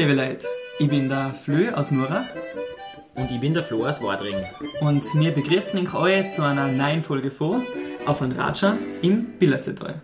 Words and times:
liebe 0.00 0.14
Leute. 0.14 0.46
Ich 0.78 0.88
bin 0.88 1.10
der 1.10 1.34
Flö 1.44 1.72
aus 1.72 1.90
Nurach. 1.90 2.24
Und 3.16 3.30
ich 3.30 3.38
bin 3.38 3.52
der 3.52 3.62
Flo 3.62 3.84
aus 3.84 4.02
Wadring. 4.02 4.42
Und 4.80 5.04
wir 5.14 5.30
begrüßen 5.30 5.86
euch 5.94 6.34
zu 6.34 6.42
einer 6.42 6.68
neuen 6.68 7.02
Folge 7.02 7.30
vor 7.30 7.60
auf 8.06 8.22
ein 8.22 8.32
Raja 8.32 8.78
im 9.02 9.38
Billersetal. 9.38 10.00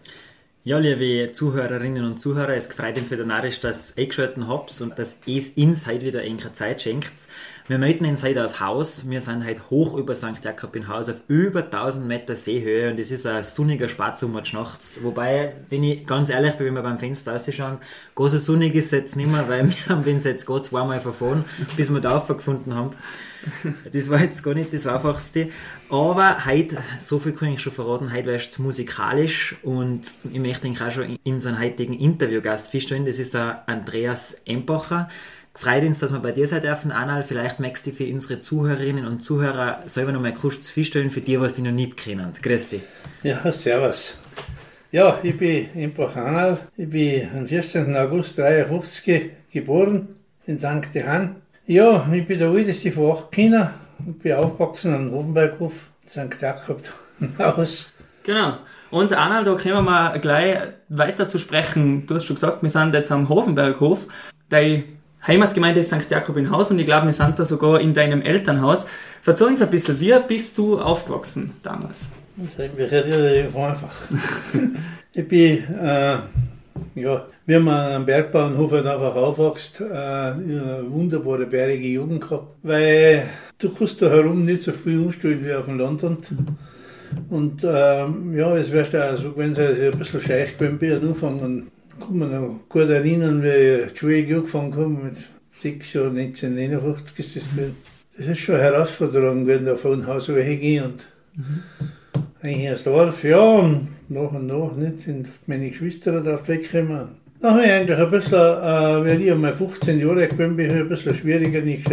Ja, 0.64 0.76
liebe 0.76 1.32
Zuhörerinnen 1.32 2.04
und 2.04 2.18
Zuhörer, 2.18 2.54
es 2.56 2.66
freut 2.66 2.98
uns 2.98 3.10
wieder 3.10 3.24
narrisch, 3.24 3.60
dass 3.60 3.96
ihr 3.96 4.02
eingeschaltet 4.02 4.44
habt 4.46 4.78
und 4.82 4.98
dass 4.98 5.16
ihr 5.24 5.42
uns 5.56 5.86
heute 5.86 6.04
wieder 6.04 6.20
eine 6.20 6.52
Zeit 6.52 6.82
schenkt. 6.82 7.14
Wir 7.68 7.78
möchten 7.78 8.06
uns 8.06 8.22
heute 8.22 8.44
aus 8.44 8.60
Haus. 8.60 9.10
Wir 9.10 9.20
sind 9.20 9.44
heute 9.44 9.60
hoch 9.70 9.96
über 9.96 10.14
St. 10.14 10.44
Jakob 10.44 10.76
in 10.76 10.86
Haus 10.86 11.08
auf 11.08 11.16
über 11.26 11.64
1000 11.64 12.06
Meter 12.06 12.36
Seehöhe 12.36 12.92
und 12.92 13.00
es 13.00 13.10
ist 13.10 13.26
ein 13.26 13.42
sonniger 13.42 13.88
Spatzsommer 13.88 14.44
nachts. 14.52 14.98
Wobei, 15.02 15.52
wenn 15.68 15.82
ich 15.82 16.06
ganz 16.06 16.30
ehrlich 16.30 16.52
bin, 16.52 16.68
wenn 16.68 16.74
wir 16.74 16.82
beim 16.82 17.00
Fenster 17.00 17.34
ausschauen, 17.34 17.78
so 18.16 18.28
sonnig 18.28 18.76
ist 18.76 18.84
es 18.86 18.90
jetzt 18.92 19.16
nicht 19.16 19.32
mehr, 19.32 19.48
weil 19.48 19.68
wir 19.68 19.86
haben 19.88 20.04
uns 20.04 20.22
jetzt 20.22 20.46
gerade 20.46 20.62
zweimal 20.62 21.00
verfahren, 21.00 21.44
bis 21.76 21.92
wir 21.92 21.98
da 21.98 22.18
gefunden 22.18 22.72
haben. 22.72 22.90
Das 23.92 24.10
war 24.10 24.20
jetzt 24.20 24.44
gar 24.44 24.54
nicht 24.54 24.72
das 24.72 24.86
Einfachste. 24.86 25.48
Aber 25.90 26.46
heute, 26.46 26.78
so 27.00 27.18
viel 27.18 27.32
kann 27.32 27.48
ich 27.48 27.60
schon 27.60 27.72
verraten, 27.72 28.12
heute 28.12 28.26
wärst 28.26 28.58
du 28.58 28.62
musikalisch 28.62 29.56
und 29.64 30.02
ich 30.32 30.38
möchte 30.38 30.68
ihn 30.68 30.78
auch 30.80 30.92
schon 30.92 31.18
in 31.24 31.40
seinen 31.40 31.58
heutigen 31.58 31.94
Interviewgast 31.94 32.68
feststellen. 32.68 33.06
Das 33.06 33.18
ist 33.18 33.34
der 33.34 33.68
Andreas 33.68 34.34
Empacher. 34.44 35.08
Freut 35.56 35.84
uns, 35.84 35.98
dass 35.98 36.12
wir 36.12 36.20
bei 36.20 36.32
dir 36.32 36.46
sein 36.46 36.62
dürfen. 36.62 36.92
Anal, 36.92 37.24
vielleicht 37.24 37.60
möchtest 37.60 37.86
du 37.86 37.90
für 37.92 38.12
unsere 38.12 38.40
Zuhörerinnen 38.40 39.06
und 39.06 39.24
Zuhörer 39.24 39.82
selber 39.86 40.12
noch 40.12 40.20
mal 40.20 40.34
kurz 40.34 40.68
feststellen, 40.68 41.10
für 41.10 41.20
die, 41.20 41.40
was 41.40 41.54
die 41.54 41.62
noch 41.62 41.72
nicht 41.72 41.96
kennen. 41.96 42.32
Grüß 42.40 42.68
dich. 42.70 42.82
Ja, 43.22 43.50
servus. 43.50 44.16
Ja, 44.92 45.18
ich 45.22 45.36
bin 45.36 45.68
Empacher 45.74 46.24
Anal. 46.24 46.58
Ich 46.76 46.88
bin 46.88 47.28
am 47.34 47.46
14. 47.46 47.96
August 47.96 48.38
1953 48.38 49.30
geboren 49.50 50.08
in 50.46 50.58
St. 50.58 50.94
Johann 50.94 51.36
ja, 51.68 52.06
ich 52.12 52.24
bin 52.24 52.38
der 52.38 52.52
älteste 52.52 52.92
von 52.92 53.10
acht 53.10 53.32
Kindern. 53.32 53.74
Ich 54.06 54.18
bin 54.20 54.34
aufgewachsen 54.34 54.94
am 54.94 55.10
Hofenberghof, 55.10 55.82
St. 56.06 56.40
Jakob 56.40 56.80
Haus. 57.40 57.92
Genau. 58.22 58.58
Und 58.92 59.12
Anna, 59.12 59.42
da 59.42 59.52
kommen 59.54 59.74
wir 59.74 59.82
mal 59.82 60.20
gleich 60.20 60.58
weiter 60.88 61.26
zu 61.26 61.40
sprechen. 61.40 62.06
Du 62.06 62.14
hast 62.14 62.26
schon 62.26 62.36
gesagt, 62.36 62.62
wir 62.62 62.70
sind 62.70 62.94
jetzt 62.94 63.10
am 63.10 63.28
Hofenberghof. 63.28 64.06
Deine 64.48 64.84
Heimatgemeinde 65.26 65.80
ist 65.80 65.88
St. 65.88 66.10
Jakob 66.10 66.36
in 66.36 66.50
Haus 66.50 66.70
und 66.70 66.78
ich 66.78 66.86
glaube, 66.86 67.06
wir 67.06 67.12
sind 67.12 67.38
da 67.38 67.44
sogar 67.44 67.80
in 67.80 67.94
deinem 67.94 68.22
Elternhaus. 68.22 68.86
Erzähl 69.24 69.48
uns 69.48 69.60
ein 69.60 69.70
bisschen, 69.70 69.98
wie 70.00 70.14
bist 70.26 70.56
du 70.56 70.80
aufgewachsen 70.80 71.54
damals? 71.62 72.00
Eigentlich 72.58 72.92
relativ 72.92 73.56
einfach. 73.56 73.92
ich 75.12 75.26
bin 75.26 75.64
äh, 75.82 76.18
ja, 76.94 77.26
wie 77.46 77.58
man 77.58 77.92
am 77.92 78.06
Bergbauernhof 78.06 78.72
halt 78.72 78.86
einfach 78.86 79.14
aufwächst, 79.14 79.80
äh, 79.80 79.84
eine 79.84 80.84
wunderbare 80.88 81.46
bärige 81.46 81.88
Jugend 81.88 82.22
gehabt, 82.22 82.56
weil 82.62 83.28
du 83.58 83.70
kannst 83.70 84.00
da 84.00 84.08
herum 84.08 84.42
nicht 84.42 84.62
so 84.62 84.72
viel 84.72 85.00
umstellen 85.00 85.44
wie 85.44 85.52
auf 85.52 85.66
dem 85.66 85.78
Land 85.78 86.02
und, 86.04 86.32
und 87.28 87.64
ähm, 87.64 88.34
ja, 88.36 88.56
es 88.56 88.72
wärst 88.72 88.96
auch 88.96 89.16
so 89.16 89.32
gewesen, 89.32 89.54
dass 89.54 89.78
ich 89.78 89.92
ein 89.92 89.98
bisschen 89.98 90.20
scheich 90.20 90.56
gewesen 90.56 90.78
bin 90.78 91.16
am 91.22 91.66
mich 92.10 92.28
noch 92.30 92.60
gut 92.68 92.88
erinnern, 92.88 93.42
wie 93.42 93.84
ich 93.84 93.92
die 93.92 93.98
Schule 93.98 94.36
angefangen 94.36 94.74
habe, 94.74 94.88
mit 94.88 95.16
sechs 95.50 95.92
Jahren, 95.92 96.16
1959 96.18 97.18
ist 97.18 97.36
das 97.36 97.50
gewesen. 97.50 97.76
Das 98.16 98.26
ist 98.28 98.38
schon 98.38 98.54
eine 98.54 98.64
Herausforderung 98.64 99.44
gewesen, 99.44 99.66
da 99.66 99.76
von 99.76 100.06
Haus 100.06 100.28
weggehen 100.28 100.84
und 100.84 101.06
mhm. 101.34 101.62
eigentlich 102.42 102.64
erst 102.64 102.86
Dorf, 102.86 103.24
ja, 103.24 103.38
und 103.38 103.88
nach 104.08 104.32
und 104.32 104.46
nach 104.46 104.74
nicht, 104.76 105.00
sind 105.00 105.28
meine 105.46 105.68
Geschwister 105.68 106.20
da 106.20 106.40
weggekommen. 106.46 107.08
Da 107.40 107.50
habe 107.50 107.64
ich 107.64 107.70
eigentlich 107.70 107.98
ein 107.98 108.10
bisschen, 108.10 108.38
äh, 108.38 109.04
wenn 109.04 109.20
ich 109.20 109.30
einmal 109.30 109.54
15 109.54 110.00
Jahre 110.00 110.22
alt 110.22 110.36
bin, 110.36 110.56
bin 110.56 110.66
ich 110.66 110.72
ein 110.72 110.88
bisschen 110.88 111.14
schwieriger 111.14 111.60
nicht 111.60 111.84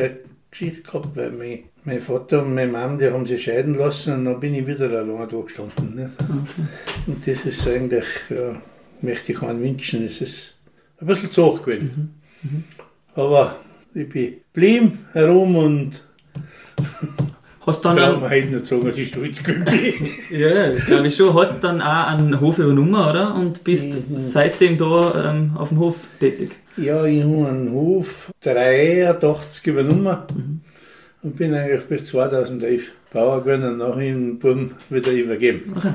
Geschichte 0.49 0.81
gehabt, 0.81 1.15
weil 1.15 1.31
mein, 1.31 1.59
mein 1.83 1.99
Vater 1.99 2.43
und 2.43 2.53
meine 2.53 2.71
Mama, 2.71 2.95
die 2.95 3.09
haben 3.09 3.25
sich 3.25 3.43
scheiden 3.43 3.75
lassen 3.75 4.13
und 4.13 4.25
dann 4.25 4.39
bin 4.39 4.53
ich 4.53 4.65
wieder 4.65 4.89
allein 4.89 5.27
da 5.27 5.41
gestanden. 5.41 5.95
Nicht? 5.95 6.11
Okay. 6.21 6.67
Und 7.07 7.27
das 7.27 7.45
ist 7.45 7.67
eigentlich, 7.67 8.05
ja, 8.29 8.61
möchte 9.03 9.31
ich 9.31 9.39
keinen 9.39 9.61
wünschen, 9.61 10.05
es 10.05 10.21
ist 10.21 10.55
ein 10.99 11.07
bisschen 11.07 11.31
zu 11.31 11.45
hoch 11.45 11.63
gewesen. 11.63 12.13
Mhm. 12.41 12.49
Mhm. 12.49 12.63
Aber 13.15 13.57
ich 13.93 14.09
bin 14.09 14.33
blieb 14.53 14.97
herum 15.13 15.55
und 15.55 16.01
Hast 17.65 17.85
dann 17.85 17.97
auch, 17.97 18.29
nicht 18.29 18.65
sagen, 18.65 18.85
dass 18.85 18.97
ich 18.97 19.07
stolz 19.07 19.41
bin. 19.41 19.65
ja, 20.31 20.73
das 20.73 20.85
glaube 20.85 21.07
ich 21.07 21.15
schon. 21.15 21.33
Hast 21.33 21.63
dann 21.63 21.81
auch 21.81 22.07
einen 22.07 22.41
Hof 22.41 22.57
übernommen, 22.57 22.95
oder? 22.95 23.35
Und 23.35 23.63
bist 23.63 23.87
mhm. 23.87 24.17
seitdem 24.17 24.77
da 24.77 25.31
ähm, 25.31 25.51
auf 25.55 25.69
dem 25.69 25.79
Hof 25.79 25.95
tätig? 26.19 26.57
Ja, 26.75 27.05
ich 27.05 27.23
habe 27.23 27.47
einen 27.47 27.71
Hof 27.71 28.31
83 28.41 29.65
übernommen 29.67 30.17
mhm. 30.35 30.61
und 31.21 31.37
bin 31.37 31.53
eigentlich 31.53 31.85
bis 31.85 32.05
2011 32.07 32.91
Bauer 33.13 33.41
geworden 33.41 33.63
und 33.63 33.77
nachher 33.77 34.09
im 34.09 34.39
Buben 34.39 34.71
wieder 34.89 35.11
übergeben. 35.11 35.73
Okay. 35.77 35.93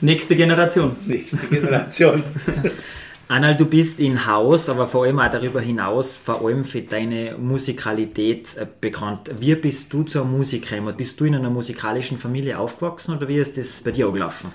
Nächste 0.00 0.36
Generation. 0.36 0.94
Nächste 1.06 1.46
Generation. 1.46 2.22
Anal, 3.28 3.56
du 3.56 3.64
bist 3.64 3.98
in 3.98 4.26
Haus, 4.26 4.68
aber 4.68 4.86
vor 4.86 5.04
allem 5.04 5.18
auch 5.18 5.30
darüber 5.30 5.60
hinaus, 5.60 6.16
vor 6.16 6.44
allem 6.44 6.64
für 6.64 6.82
deine 6.82 7.36
Musikalität 7.38 8.56
äh, 8.56 8.66
bekannt. 8.80 9.32
Wie 9.40 9.54
bist 9.56 9.92
du 9.92 10.04
zur 10.04 10.24
Musik 10.24 10.68
gekommen? 10.68 10.94
Bist 10.96 11.18
du 11.18 11.24
in 11.24 11.34
einer 11.34 11.50
musikalischen 11.50 12.18
Familie 12.18 12.58
aufgewachsen 12.58 13.16
oder 13.16 13.26
wie 13.26 13.38
ist 13.38 13.56
das 13.56 13.80
bei 13.82 13.90
dir 13.90 14.06
angelaufen? 14.06 14.52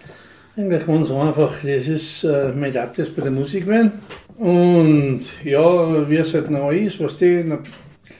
Eigentlich 0.55 0.85
ganz 0.85 1.11
einfach. 1.11 1.53
Das 1.63 1.87
ist, 1.87 2.23
äh, 2.23 2.53
mein 2.55 2.71
Dad 2.71 2.97
ist 2.99 3.15
bei 3.15 3.23
der 3.23 3.31
Musik 3.31 3.65
gewesen. 3.65 3.91
Und 4.37 5.21
ja, 5.43 6.09
wie 6.09 6.17
es 6.17 6.33
halt 6.33 6.49
noch 6.49 6.71
ist, 6.71 6.99
was 6.99 7.17
die, 7.17 7.43
dann 7.47 7.59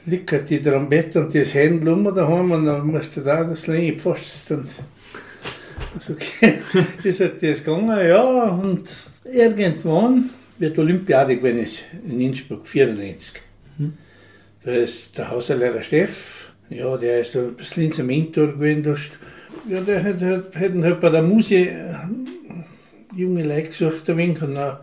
liegt 0.05 0.49
die 0.49 0.61
Trompete 0.61 1.21
und 1.21 1.35
das 1.35 1.53
Händel 1.53 1.93
um 1.93 2.03
daheim 2.03 2.51
und 2.51 2.65
dann 2.65 2.87
musst 2.87 3.15
du 3.15 3.21
da 3.21 3.43
das 3.43 3.67
Leben 3.67 3.97
fast 3.97 4.51
und 4.51 4.67
also, 5.95 6.13
okay, 6.13 6.59
ist 7.03 7.19
halt 7.19 7.41
das 7.41 7.63
gegangen, 7.63 8.07
ja, 8.07 8.23
und 8.23 8.89
irgendwann 9.25 10.29
wird 10.57 10.77
Olympiade 10.77 11.37
gewesen 11.37 11.83
in 12.07 12.21
Innsbruck, 12.21 12.67
94. 12.67 13.41
Mhm. 13.77 13.93
Da 14.63 14.71
ist 14.71 15.17
der 15.17 15.29
Hauserlehrer 15.29 15.81
Steff, 15.81 16.49
ja, 16.69 16.95
der 16.97 17.21
ist 17.21 17.35
ein 17.35 17.55
bisschen 17.55 17.87
unser 17.87 18.03
Mentor 18.03 18.53
gewesen. 18.53 18.95
Ja, 19.67 19.81
der 19.81 20.03
hat, 20.03 20.21
hat, 20.21 20.55
hat 20.55 20.83
halt 20.83 20.99
bei 20.99 21.09
der 21.09 21.23
äh, 21.23 21.77
junge 23.15 23.43
Leute 23.43 23.67
gesucht, 23.67 24.09
ein 24.09 24.17
wenig, 24.17 24.41
und 24.41 24.55
dann, 24.55 24.77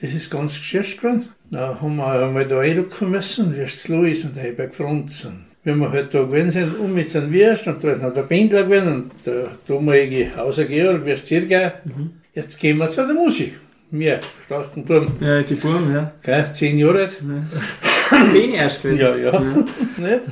das 0.00 0.12
ist 0.12 0.30
ganz 0.30 0.56
geschäft 0.56 1.00
gewesen. 1.00 1.28
Da 1.50 1.80
haben 1.80 1.96
wir 1.96 2.06
einmal 2.06 2.46
da 2.46 2.56
reinrücken 2.56 3.10
müssen, 3.10 3.54
wie 3.54 3.60
es 3.60 3.86
los 3.88 4.08
ist, 4.08 4.24
und 4.24 4.36
da 4.36 4.40
habe 4.40 4.50
ich 4.50 4.56
gefragt. 4.56 5.28
Wenn 5.66 5.80
wir 5.80 5.90
halt 5.90 6.14
da 6.14 6.22
gewesen 6.22 6.52
sind, 6.52 6.78
um 6.78 6.94
mit 6.94 7.10
seinem 7.10 7.32
Wirst, 7.32 7.66
und 7.66 7.82
da 7.82 7.90
ist 7.90 8.00
noch 8.00 8.14
der 8.14 8.22
Pendler 8.22 8.62
gewesen, 8.62 8.86
und 8.86 9.10
der 9.26 9.48
damalige 9.66 10.30
Hauser 10.36 10.64
Georg, 10.64 11.04
Wirst 11.04 11.26
Zirgei, 11.26 11.72
mhm. 11.84 12.12
jetzt 12.32 12.56
gehen 12.56 12.78
wir 12.78 12.88
zu 12.88 13.04
der 13.04 13.14
Musik. 13.14 13.58
Wir, 13.90 14.20
starken 14.44 14.84
Buben. 14.84 15.16
Ja, 15.20 15.42
die 15.42 15.54
Buben, 15.54 15.92
ja. 15.92 16.12
Gell, 16.22 16.52
zehn 16.52 16.78
Jahre 16.78 17.00
alt. 17.00 17.20
Ja. 17.20 18.30
zehn 18.32 18.52
erst 18.52 18.80
gewesen. 18.80 19.00
Ja, 19.00 19.16
ja. 19.16 19.32
ja. 19.32 19.40
Nicht? 19.96 20.30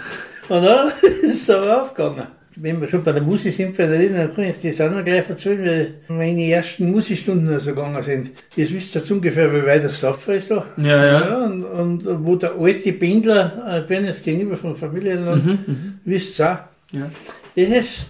Und 0.49 0.63
dann 0.63 0.93
ist 1.23 1.43
es 1.43 1.51
aber 1.51 1.83
aufgegangen. 1.83 2.29
Wenn 2.57 2.81
wir 2.81 2.89
schon 2.89 3.03
bei 3.03 3.13
der 3.13 3.23
Musik 3.23 3.53
sind, 3.53 3.77
bei 3.77 3.87
der 3.87 3.99
Rede, 3.99 4.15
dann 4.15 4.35
kann 4.35 4.45
ich 4.45 4.57
das 4.63 4.81
auch 4.81 4.91
noch 4.91 5.05
gleich 5.05 5.29
erzählen, 5.29 5.95
weil 6.09 6.17
meine 6.17 6.49
ersten 6.49 6.91
Musikstunden 6.91 7.49
also 7.49 7.75
gegangen 7.75 8.03
sind. 8.03 8.31
Jetzt 8.55 8.73
wisst 8.73 8.95
ihr 8.95 9.01
jetzt 9.01 9.11
ungefähr, 9.11 9.53
wie 9.53 9.67
weit 9.67 9.85
das 9.85 9.99
Safer 9.99 10.35
ist 10.35 10.51
da. 10.51 10.65
Ja, 10.77 10.85
ja. 10.85 11.05
ja 11.05 11.45
und, 11.47 11.65
und, 11.65 12.25
wo 12.25 12.37
der 12.37 12.55
alte 12.59 12.93
Pendler, 12.93 13.79
äh, 13.79 13.81
bin 13.89 14.05
jetzt 14.05 14.23
gegenüber 14.23 14.57
von 14.57 14.77
Familienland, 14.77 15.45
mhm, 15.45 15.59
mhm, 15.67 15.99
wisst 16.05 16.41
ihr 16.41 16.53
auch. 16.53 16.59
Ja. 16.93 17.11
Das 17.57 17.69
ist, 17.69 18.07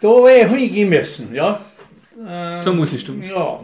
da 0.00 0.08
habe 0.08 0.30
ich 0.30 0.48
hingehen 0.48 0.88
müssen, 0.88 1.34
ja. 1.34 1.60
Äh, 2.26 2.60
Zur 2.60 2.74
Musikstunden? 2.74 3.24
Ja, 3.24 3.60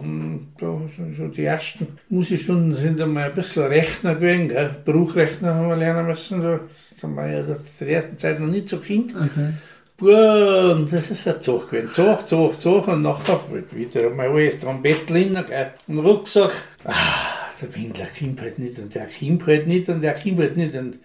so, 0.59 0.89
so 1.17 1.29
die 1.29 1.45
ersten 1.45 1.89
Musikstunden 2.09 2.75
sind 2.75 3.01
einmal 3.01 3.25
ein 3.25 3.35
bisschen 3.35 3.65
Rechner 3.65 4.15
gewesen, 4.15 4.49
gell? 4.49 4.71
Bruchrechner 4.85 5.55
haben 5.55 5.69
wir 5.69 5.77
lernen 5.77 6.07
müssen. 6.07 6.41
Das 6.41 7.03
haben 7.03 7.15
wir 7.17 7.27
ja 7.29 7.59
zu 7.59 7.85
der 7.85 7.97
ersten 7.97 8.17
Zeit 8.17 8.41
noch 8.41 8.47
nicht 8.47 8.69
so 8.69 8.79
Kind. 8.79 9.15
Okay. 9.15 9.53
Und 9.99 10.93
das 10.93 11.11
ist 11.11 11.27
ein 11.27 11.41
Zug 11.41 11.71
gewesen. 11.71 11.93
Zug, 11.93 12.29
Zug, 12.29 12.61
Zug. 12.61 12.89
Und 12.89 13.03
nachher 13.03 13.41
wieder 13.73 14.07
einmal 14.09 14.29
alles 14.29 14.59
Trompettel 14.59 15.35
rein, 15.35 15.73
Und 15.87 15.99
Rucksack. 15.99 16.53
Ah, 16.85 17.37
der 17.61 17.75
Windler 17.75 18.07
kommt 18.19 18.41
halt 18.41 18.59
nicht 18.59 18.79
und 18.79 18.95
der 18.95 19.07
kommt 19.07 19.47
halt 19.47 19.67
nicht 19.67 19.89
und 19.89 20.03
der 20.03 20.15
kommt 20.15 20.39
halt 20.39 20.57
nicht. 20.57 20.75
Und 20.75 20.99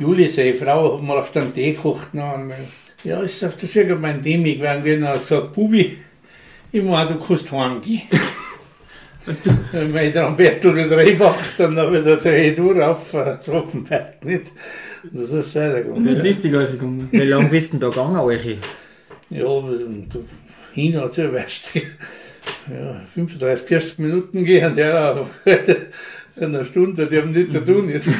Julie, 0.00 0.28
seine 0.28 0.54
Frau, 0.54 0.96
hat 0.96 1.02
mal 1.02 1.18
auf 1.18 1.30
den 1.30 1.52
Tee 1.52 1.72
gekocht. 1.72 2.08
Ja, 3.04 3.20
ist 3.20 3.44
auf 3.44 3.56
der 3.56 3.66
Schirr 3.66 3.94
mein 3.96 4.22
Demi 4.22 4.54
gewesen. 4.54 5.04
Und 5.04 5.20
sagt, 5.20 5.52
Bubi, 5.52 5.98
ich 6.72 6.82
meine, 6.82 7.10
du 7.10 7.18
kannst 7.18 7.52
heimgehen. 7.52 8.02
Wenn 9.72 9.92
man 9.92 10.12
dann 10.12 10.36
Bettel 10.36 10.74
wieder 10.76 10.96
reinmacht 10.96 11.60
und 11.60 11.76
dann 11.76 11.92
wieder 11.92 12.18
zur 12.18 12.32
Hedur 12.32 12.88
auf 12.88 13.14
Schroffenberg, 13.44 14.24
nicht? 14.24 14.52
Und 15.12 15.26
so 15.26 15.38
ist 15.38 15.46
es 15.46 15.54
weitergegangen. 15.54 16.08
Und 16.08 16.22
wie 16.24 16.28
ist 16.28 16.44
die 16.44 16.48
Läufe 16.48 16.72
gegangen? 16.72 17.08
Wie 17.10 17.18
lange 17.18 17.48
bist 17.48 17.72
du 17.72 17.78
denn 17.78 17.80
da 17.80 17.88
gegangen, 17.88 18.16
euch? 18.20 18.56
Ja, 19.30 19.44
hin 20.72 20.94
es 20.94 21.16
ja 21.16 21.32
weißt 21.32 21.72
ja, 22.70 23.00
35, 23.14 23.66
40 23.66 23.98
Minuten 23.98 24.44
gehen, 24.44 24.74
der 24.74 25.20
auf 25.20 25.30
einer 26.40 26.64
Stunde, 26.64 27.06
die 27.06 27.18
haben 27.18 27.32
nicht 27.32 27.52
zu 27.52 27.64
tun 27.64 27.88
jetzt. 27.88 28.08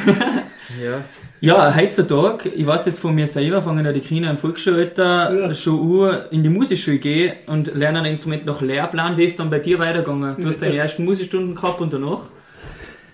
Ja. 0.79 1.03
Ja, 1.41 1.73
heutzutage, 1.73 2.49
ich 2.49 2.67
weiß 2.67 2.85
jetzt 2.85 2.99
von 2.99 3.15
mir 3.15 3.25
selber, 3.27 3.61
fangen 3.63 3.85
ja 3.85 3.93
die 3.93 4.01
Kinder 4.01 4.29
im 4.29 4.37
Volksschulalter 4.37 5.33
Ja. 5.33 5.53
schon 5.53 6.03
an, 6.09 6.17
in 6.31 6.43
die 6.43 6.49
Musikschule 6.49 6.97
gehen 6.97 7.33
und 7.47 7.73
lernen 7.75 7.97
ein 8.03 8.11
Instrument 8.11 8.45
nach 8.45 8.59
Lehrplan. 8.61 9.15
Wie 9.17 9.23
ist 9.23 9.39
dann 9.39 9.49
bei 9.49 9.59
dir 9.59 9.79
weitergegangen? 9.79 10.35
Du 10.37 10.49
hast 10.49 10.61
deine 10.61 10.75
ersten 10.75 11.05
Musikstunden 11.05 11.55
gehabt 11.55 11.79
und 11.79 11.93
danach? 11.93 12.23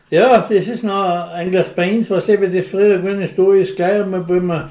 Ja, 0.09 0.37
das 0.37 0.49
ist 0.49 0.83
noch 0.83 1.29
eigentlich 1.31 1.67
bei 1.75 1.95
uns, 1.97 2.09
was 2.09 2.27
eben 2.29 2.51
das 2.53 2.67
früher 2.67 2.97
gewesen 2.97 3.21
ist, 3.21 3.37
da 3.37 3.53
ist 3.53 3.75
gleich 3.75 4.01
einmal, 4.01 4.27
wenn 4.27 4.45
wir, 4.47 4.69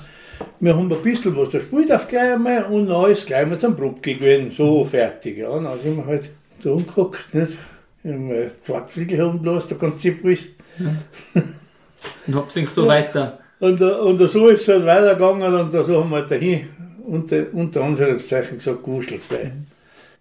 wir 0.60 0.76
haben 0.76 0.90
ein 0.92 1.02
bisschen 1.02 1.36
was 1.36 1.50
da 1.50 1.60
spielt 1.60 1.92
auf 1.92 2.08
gleich 2.08 2.32
einmal 2.34 2.64
und 2.64 2.88
dann 2.88 3.10
ist 3.10 3.26
gleich 3.26 3.46
mal 3.46 3.58
zum 3.58 3.76
Probe 3.76 4.00
gewesen, 4.00 4.50
so 4.50 4.84
fertig, 4.84 5.38
ja, 5.38 5.50
dann 5.50 5.78
sind 5.78 5.96
wir 5.96 6.06
halt 6.06 6.30
da 6.62 6.70
umgeguckt, 6.70 7.34
nicht, 7.34 7.58
haben 8.04 8.30
wir 8.30 8.50
zwei 8.64 8.80
Viertel 8.86 9.18
haben 9.26 9.42
bloß, 9.42 9.66
der 9.68 9.76
Konzept 9.78 10.24
ist, 10.24 10.46
Und 12.26 12.34
hab's 12.36 12.54
dann 12.54 12.66
so 12.68 12.82
Ja. 12.82 12.88
weiter. 12.88 13.38
Und, 13.64 13.80
äh, 13.80 13.84
und 13.84 14.18
so 14.28 14.48
ist 14.48 14.62
es 14.62 14.68
halt 14.68 14.84
weitergegangen 14.84 15.54
und 15.54 15.72
da 15.72 15.82
so 15.82 16.02
haben 16.02 16.10
wir 16.10 16.16
halt 16.16 16.30
dahin, 16.30 16.68
unter, 17.06 17.46
unter 17.52 17.82
Anführungszeichen 17.82 18.58
gesagt, 18.58 18.84
gewuschelt. 18.84 19.22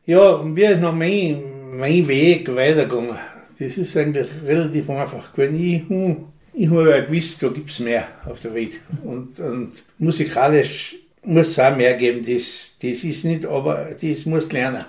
Ja, 0.06 0.30
und 0.30 0.56
wie 0.56 0.64
ist 0.64 0.82
noch 0.82 0.94
mein, 0.94 1.42
mein 1.78 2.08
Weg 2.08 2.48
weitergegangen? 2.56 3.18
Das 3.60 3.78
ist 3.78 3.96
eigentlich 3.98 4.30
relativ 4.46 4.90
einfach 4.90 5.34
gewesen. 5.34 6.26
Ich, 6.54 6.64
ich 6.64 6.70
habe 6.70 6.90
ja 6.90 7.02
gewusst, 7.02 7.42
da 7.44 7.50
gibt 7.50 7.70
es 7.70 7.80
mehr 7.80 8.08
auf 8.26 8.40
der 8.40 8.54
Welt. 8.54 8.80
Und, 9.04 9.40
und 9.40 9.72
musikalisch 10.00 10.96
muss 11.24 11.50
es 11.50 11.60
auch 11.60 11.76
mehr 11.76 11.94
geben. 11.96 12.26
Das, 12.26 12.76
das 12.82 13.04
ist 13.04 13.26
nicht, 13.26 13.46
aber 13.46 13.90
das 14.00 14.26
musst 14.26 14.52
du 14.52 14.56
lernen. 14.56 14.86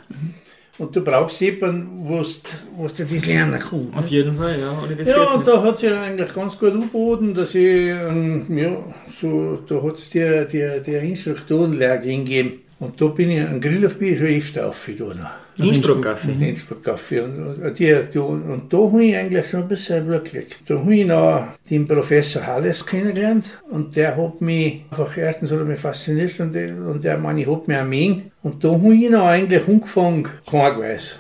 Und 0.77 0.97
du 0.97 1.03
brauchst 1.03 1.41
jemanden, 1.41 2.09
was 2.09 2.95
dir 2.95 3.07
das 3.07 3.27
lernen 3.27 3.61
kann. 3.61 3.93
Auf 3.95 4.09
jeden 4.09 4.37
Fall, 4.37 4.59
ja. 4.59 4.73
Ja, 5.05 5.25
und 5.35 5.39
nicht. 5.39 5.49
da 5.49 5.63
hat 5.63 5.79
sich 5.79 5.93
eigentlich 5.93 6.35
ganz 6.35 6.59
gut 6.59 6.73
angeboten, 6.73 7.33
dass 7.33 7.55
ich, 7.55 7.89
ähm, 7.89 8.47
ja, 8.57 8.77
so, 9.09 9.61
da 9.69 9.81
hat 9.81 9.95
es 9.95 10.11
der, 10.11 10.47
der, 10.47 10.81
der 10.81 11.03
Instruktorenlehrgang 11.03 12.25
gegeben. 12.25 12.63
Und 12.81 13.01
da 13.01 13.07
bin 13.07 13.31
ich, 13.31 13.41
einen 13.41 13.61
Grill 13.61 13.87
auf 13.87 13.99
bin 13.99 14.15
ich 14.15 14.19
schon 14.19 14.27
öfter 14.27 14.69
aufgetan. 14.69 15.27
Innsbruck-Kaffee. 15.59 16.33
Mhm. 16.33 16.43
Innsbruck-Kaffee. 16.43 17.21
Und, 17.21 17.63
und, 17.63 17.79
die, 17.79 17.97
die, 18.13 18.19
und 18.19 18.73
da 18.73 18.77
habe 18.79 19.05
ich 19.05 19.17
eigentlich 19.17 19.49
schon 19.51 19.63
ein 19.63 19.69
bisschen 19.69 20.07
Glück 20.07 20.25
gekriegt. 20.25 20.57
Da 20.67 20.79
habe 20.79 20.95
ich 20.95 21.07
noch 21.07 21.45
den 21.71 21.87
Professor 21.87 22.47
Halles 22.47 22.85
kennengelernt 22.85 23.47
und 23.71 23.95
der 23.97 24.17
hat 24.17 24.41
mich 24.41 24.85
einfach 24.91 25.17
erstens 25.17 25.53
hat 25.53 25.67
mich 25.67 25.79
fasziniert 25.79 26.39
und, 26.41 26.55
der- 26.55 26.77
und 26.77 27.05
der 27.05 27.19
Mann, 27.19 27.39
ich 27.39 27.47
hat 27.47 27.69
mich 27.69 27.77
auch 27.77 27.85
mögen. 27.85 28.31
Und 28.43 28.63
da 28.65 28.73
habe 28.73 28.95
ich 28.95 29.11
noch 29.11 29.27
eigentlich 29.27 29.69
angefangen, 29.69 30.29
klangweise. 30.47 31.17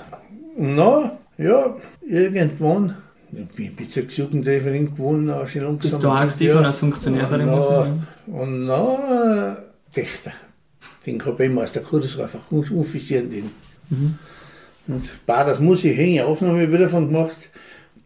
Und 0.57 0.77
dann, 0.77 1.11
ja, 1.39 1.77
irgendwann, 2.09 2.95
ich 3.33 3.47
bin 3.57 3.75
Bezirksjugendreferent 3.75 4.97
geworden, 4.97 5.31
auch 5.31 5.47
schon 5.49 5.63
langsam. 5.63 5.91
Bist 5.91 6.03
du 6.05 6.09
aktiv 6.09 6.55
und 6.55 6.65
als 6.65 6.79
Funktionär 6.79 7.25
bei 7.27 7.35
und 7.39 7.47
der 7.47 7.57
dann- 7.57 7.57
Musik? 7.57 7.93
Und 8.27 8.67
dann, 8.69 9.53
äh, 9.53 9.57
Töchter. 9.93 10.33
Den 11.07 11.19
Kapellmeister 11.19 11.81
Kurs 11.81 12.19
einfach 12.19 12.41
offiziell 12.51 13.25
den. 13.27 13.51
Und 14.87 15.11
bei 15.27 15.45
das 15.45 15.61
muss 15.61 15.85
ich 15.85 15.97
hängen, 15.97 16.25
Aufnahme 16.25 16.71
wieder 16.71 16.89
von 16.89 17.07
gemacht. 17.07 17.49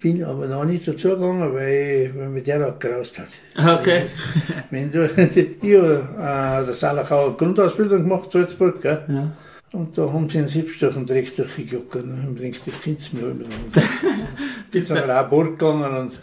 Bin 0.01 0.23
aber 0.23 0.47
noch 0.47 0.65
nicht 0.65 0.87
dazu 0.87 1.09
gegangen, 1.09 1.53
weil, 1.53 2.13
weil 2.15 2.29
mir 2.29 2.43
der 2.43 2.61
da 2.61 2.71
geraust 2.79 3.19
hat. 3.19 3.29
Ah, 3.57 3.75
Okay. 3.75 4.05
Wenn 4.71 4.93
du, 4.93 5.05
ich 5.17 5.17
habe 5.17 6.63
äh, 6.63 6.65
der 6.67 6.73
Salachauer 6.73 7.37
Grundausbildung 7.37 8.05
gemacht, 8.05 8.31
Salzburg, 8.31 8.81
gell? 8.81 9.03
Ja. 9.09 9.33
Und 9.73 9.99
da 9.99 10.11
haben 10.13 10.29
sie 10.31 10.39
einen 10.39 10.47
Siebstuchen 10.47 11.05
direkt 11.05 11.39
durchgejuckt. 11.39 11.97
Und 11.97 12.11
dann 12.11 12.23
haben 12.23 12.37
gedacht, 12.37 12.63
das 12.65 12.81
Kind 12.81 13.13
mir 13.13 13.21
immer. 13.23 13.45
Jetzt 13.75 14.71
Bist 14.71 14.95
wir 14.95 15.21
auch 15.21 15.29
Bord 15.29 15.59
gegangen 15.59 15.97
und 15.97 16.21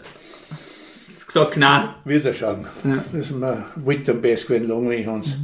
gesagt, 1.26 1.56
nein. 1.58 1.90
wieder 2.04 2.32
schauen. 2.32 2.66
Ja. 2.82 3.04
Das 3.12 3.28
ist 3.28 3.30
mir 3.36 3.64
weit 3.76 4.08
am 4.08 4.20
besten 4.20 4.54
gewesen, 4.54 4.68
lang 4.68 4.90
wie 4.90 5.06
Hans. 5.06 5.36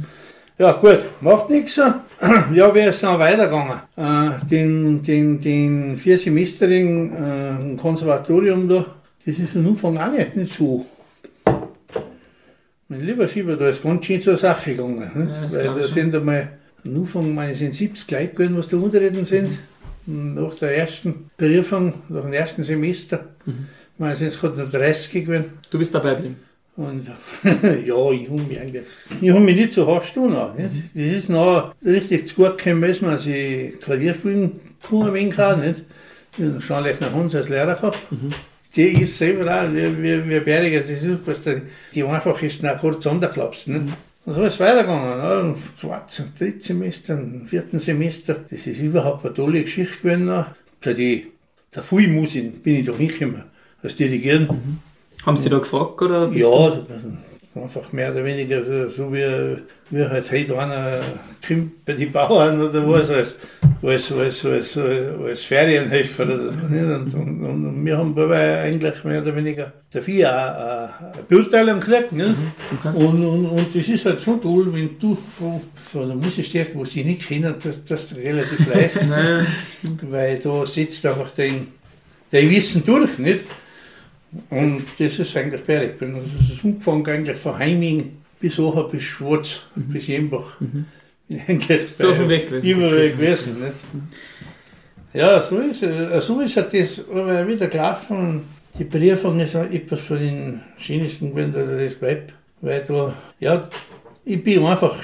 Ja, 0.57 0.71
gut, 0.73 1.05
macht 1.21 1.49
nichts. 1.49 1.79
Ja, 2.53 2.73
es 2.73 3.01
dann 3.01 3.19
weitergegangen? 3.19 3.79
Äh, 3.97 4.45
den, 4.49 5.01
den, 5.01 5.39
den 5.39 5.97
vier 5.97 6.17
Semestering 6.17 7.11
äh, 7.11 7.49
im 7.49 7.77
Konservatorium 7.77 8.67
da, 8.69 8.85
das 9.25 9.39
ist 9.39 9.55
am 9.55 9.67
Anfang 9.67 9.97
auch 9.97 10.11
nicht, 10.11 10.35
nicht 10.35 10.53
so. 10.53 10.85
Mein 12.87 13.01
lieber 13.01 13.27
Schieber, 13.27 13.55
da 13.55 13.69
ist 13.69 13.81
ganz 13.81 14.05
schön 14.05 14.21
zur 14.21 14.37
Sache 14.37 14.71
gegangen. 14.71 15.09
Nicht? 15.15 15.53
Ja, 15.53 15.73
Weil 15.73 15.81
da 15.81 15.87
sind 15.87 16.15
einmal, 16.15 16.49
am 16.85 16.95
Anfang 16.95 17.33
meine 17.33 17.55
sind 17.55 17.73
70 17.73 18.11
Leute 18.11 18.27
gewesen, 18.33 18.57
was 18.57 18.67
da 18.67 18.77
unterreden 18.77 19.25
sind. 19.25 19.57
Und 20.05 20.35
Nach 20.35 20.53
der 20.55 20.77
ersten 20.77 21.29
Berufung, 21.37 21.93
nach 22.09 22.23
dem 22.23 22.33
ersten 22.33 22.63
Semester, 22.63 23.25
meine 23.97 24.15
sind 24.15 24.27
es 24.27 24.39
gerade 24.39 24.61
noch 24.61 24.69
30 24.69 25.25
gewesen. 25.25 25.45
Du 25.69 25.79
bist 25.79 25.95
dabei 25.95 26.15
geblieben. 26.15 26.35
Und 26.75 27.07
ja, 27.43 28.11
ich 28.11 28.29
habe 28.29 28.41
mich 28.41 28.59
eigentlich, 28.59 28.85
ich 29.21 29.29
habe 29.29 29.39
mich 29.41 29.55
nicht 29.55 29.71
so 29.73 29.85
hart 29.87 30.11
tun. 30.13 30.35
Nicht? 30.57 30.83
Das 30.95 31.03
ist 31.03 31.29
noch 31.29 31.75
richtig 31.85 32.27
zu 32.27 32.35
gut 32.35 32.57
gekommen, 32.57 32.81
dass 32.81 33.01
man 33.01 33.17
sich 33.19 33.79
Klavier 33.79 34.15
spielen 34.15 34.59
kann, 34.81 35.03
ein 35.03 35.13
wenig 35.13 35.39
auch, 35.39 35.57
nicht? 35.57 35.83
Ich 36.37 36.45
habe 36.45 36.61
schon 36.61 36.83
leicht 36.83 37.01
nach 37.01 37.13
Hans 37.13 37.35
als 37.35 37.49
Lehrer 37.49 37.75
gehabt. 37.75 37.99
Die 38.75 38.87
ist 39.03 39.19
selber 39.19 39.53
auch, 39.53 39.71
wie, 39.71 40.01
wie, 40.01 40.27
wie 40.27 40.39
Berger, 40.39 40.79
das 40.79 40.89
ist 40.89 41.07
was 41.25 41.41
die, 41.41 41.61
die 41.93 42.03
einfach 42.03 42.41
ist 42.41 42.63
nach 42.63 42.79
kurz 42.79 43.03
zusammengeklapst. 43.03 43.67
Nicht? 43.67 43.93
Und 44.25 44.33
so 44.33 44.41
ist 44.43 44.53
es 44.53 44.59
weitergegangen. 44.59 45.19
Ja. 45.19 45.41
Im 45.41 45.55
zweiten, 45.75 46.33
dritten 46.37 46.59
Semester, 46.59 47.13
im 47.13 47.47
vierten 47.47 47.77
Semester, 47.77 48.37
das 48.49 48.65
ist 48.65 48.79
überhaupt 48.79 49.25
eine 49.25 49.33
tolle 49.35 49.61
Geschichte 49.61 49.97
gewesen. 50.01 50.25
noch. 50.25 50.47
Für 50.81 50.95
die, 50.95 51.27
der 51.75 51.83
Fulmusik 51.83 52.63
bin 52.63 52.75
ich 52.77 52.85
doch 52.85 52.97
nicht 52.97 53.19
gekommen, 53.19 53.43
als 53.83 53.95
Dirigieren. 53.95 54.81
Haben 55.25 55.37
sie 55.37 55.49
da 55.49 55.59
gefragt 55.59 56.01
oder? 56.01 56.29
Ja, 56.33 56.79
einfach 57.55 57.91
mehr 57.91 58.11
oder 58.11 58.25
weniger 58.25 58.63
so, 58.63 58.87
so 58.89 59.13
wie, 59.13 59.57
wie 59.91 60.03
halt 60.03 60.31
heute 60.31 60.57
einer 60.57 61.01
kommt 61.45 61.85
bei 61.85 61.93
den 61.93 62.11
Bauern 62.11 62.59
oder 62.59 62.89
was, 62.89 63.09
als, 63.11 63.37
als, 63.83 64.11
als, 64.11 64.45
als, 64.45 64.77
als 64.77 65.43
Ferienhelfer. 65.43 66.23
Oder, 66.23 67.01
so, 67.09 67.17
und, 67.17 67.45
und, 67.45 67.65
und 67.65 67.85
wir 67.85 67.97
haben 67.97 68.15
dabei 68.15 68.61
eigentlich 68.61 69.03
mehr 69.03 69.21
oder 69.21 69.35
weniger 69.35 69.71
dafür 69.91 70.33
eine, 70.33 71.13
eine 71.13 71.23
Beurteilung 71.29 71.79
gekriegt. 71.79 72.11
Nicht? 72.11 72.35
okay. 72.79 72.97
Und, 72.97 73.23
und, 73.23 73.45
und 73.45 73.75
das 73.75 73.87
ist 73.87 74.05
halt 74.05 74.21
so 74.21 74.37
toll, 74.37 74.73
wenn 74.73 74.97
du 74.97 75.15
von, 75.15 75.61
von 75.75 76.07
der 76.07 76.17
Musik 76.17 76.45
stehst, 76.45 76.75
wo 76.75 76.85
sie 76.85 77.03
nicht 77.03 77.27
kennen, 77.27 77.53
das, 77.63 77.83
das 77.85 78.03
ist 78.05 78.17
relativ 78.17 78.67
leicht 78.67 78.95
weil 80.09 80.39
da 80.39 80.65
setzt 80.65 81.05
einfach 81.05 81.29
dein, 81.35 81.67
dein 82.31 82.49
Wissen 82.49 82.83
durch, 82.83 83.19
nicht? 83.19 83.45
Und 84.49 84.83
das 84.97 85.19
ist 85.19 85.37
eigentlich 85.37 85.61
bereit. 85.61 85.95
Das 85.99 86.49
ist 86.49 86.63
umgefangen 86.63 87.05
eigentlich 87.07 87.37
von 87.37 87.57
Heiming 87.57 88.17
bis 88.39 88.59
Ocher 88.59 88.85
bis 88.89 89.03
Schwarz, 89.03 89.61
bis 89.75 90.07
Jembach. 90.07 90.57
Bin 90.59 90.85
Eigentlich 91.47 91.91
So 91.91 92.09
auf 92.09 92.17
dem 92.17 92.29
Weg 92.29 92.47
gewesen. 92.47 92.67
Überall 92.67 93.11
gewesen, 93.11 93.63
nicht? 93.63 93.75
Ja, 95.13 95.41
so 95.41 95.57
ist 95.59 95.83
es. 95.83 96.25
So 96.25 96.41
ist 96.41 96.57
das 96.57 97.09
aber 97.09 97.47
wieder 97.47 97.67
gelaufen. 97.67 98.41
Die 98.77 98.85
Prüfung 98.85 99.39
ist 99.39 99.55
etwas 99.55 100.01
von 100.01 100.17
den 100.17 100.61
schönsten 100.77 101.29
gewesen, 101.29 101.53
dass 101.53 101.69
das 101.69 101.95
bleibt. 101.95 102.33
Weil 102.61 102.83
da, 102.87 103.13
ja, 103.39 103.69
ich 104.25 104.43
bin 104.43 104.65
einfach 104.65 104.95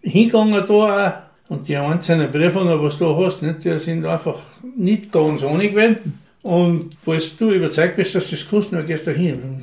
hingegangen 0.00 0.64
da 0.66 1.06
auch. 1.08 1.12
Und 1.48 1.66
die 1.66 1.76
einzelnen 1.76 2.30
Prüfungen, 2.30 2.80
was 2.80 2.96
du 2.96 3.16
hast, 3.16 3.42
nicht, 3.42 3.64
die 3.64 3.76
sind 3.80 4.06
einfach 4.06 4.38
nicht 4.76 5.10
ganz 5.10 5.42
ohne 5.42 5.68
gewesen. 5.68 6.20
Und 6.42 6.96
falls 7.04 7.36
du 7.36 7.50
überzeugt 7.50 7.96
bist, 7.96 8.14
dass 8.14 8.30
du 8.30 8.36
das 8.36 8.48
kannst, 8.48 8.72
dann 8.72 8.86
gehst 8.86 9.06
du 9.06 9.12
hin. 9.12 9.60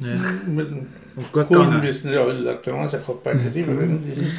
Mit 0.48 0.70
dem 0.70 0.88
gut 1.32 1.48
Kunden 1.48 1.82
du 2.06 2.14
ja 2.14 2.24
bei 3.24 3.34
der 3.34 3.52
Liebe. 3.52 4.00
Das 4.06 4.18
ist, 4.18 4.34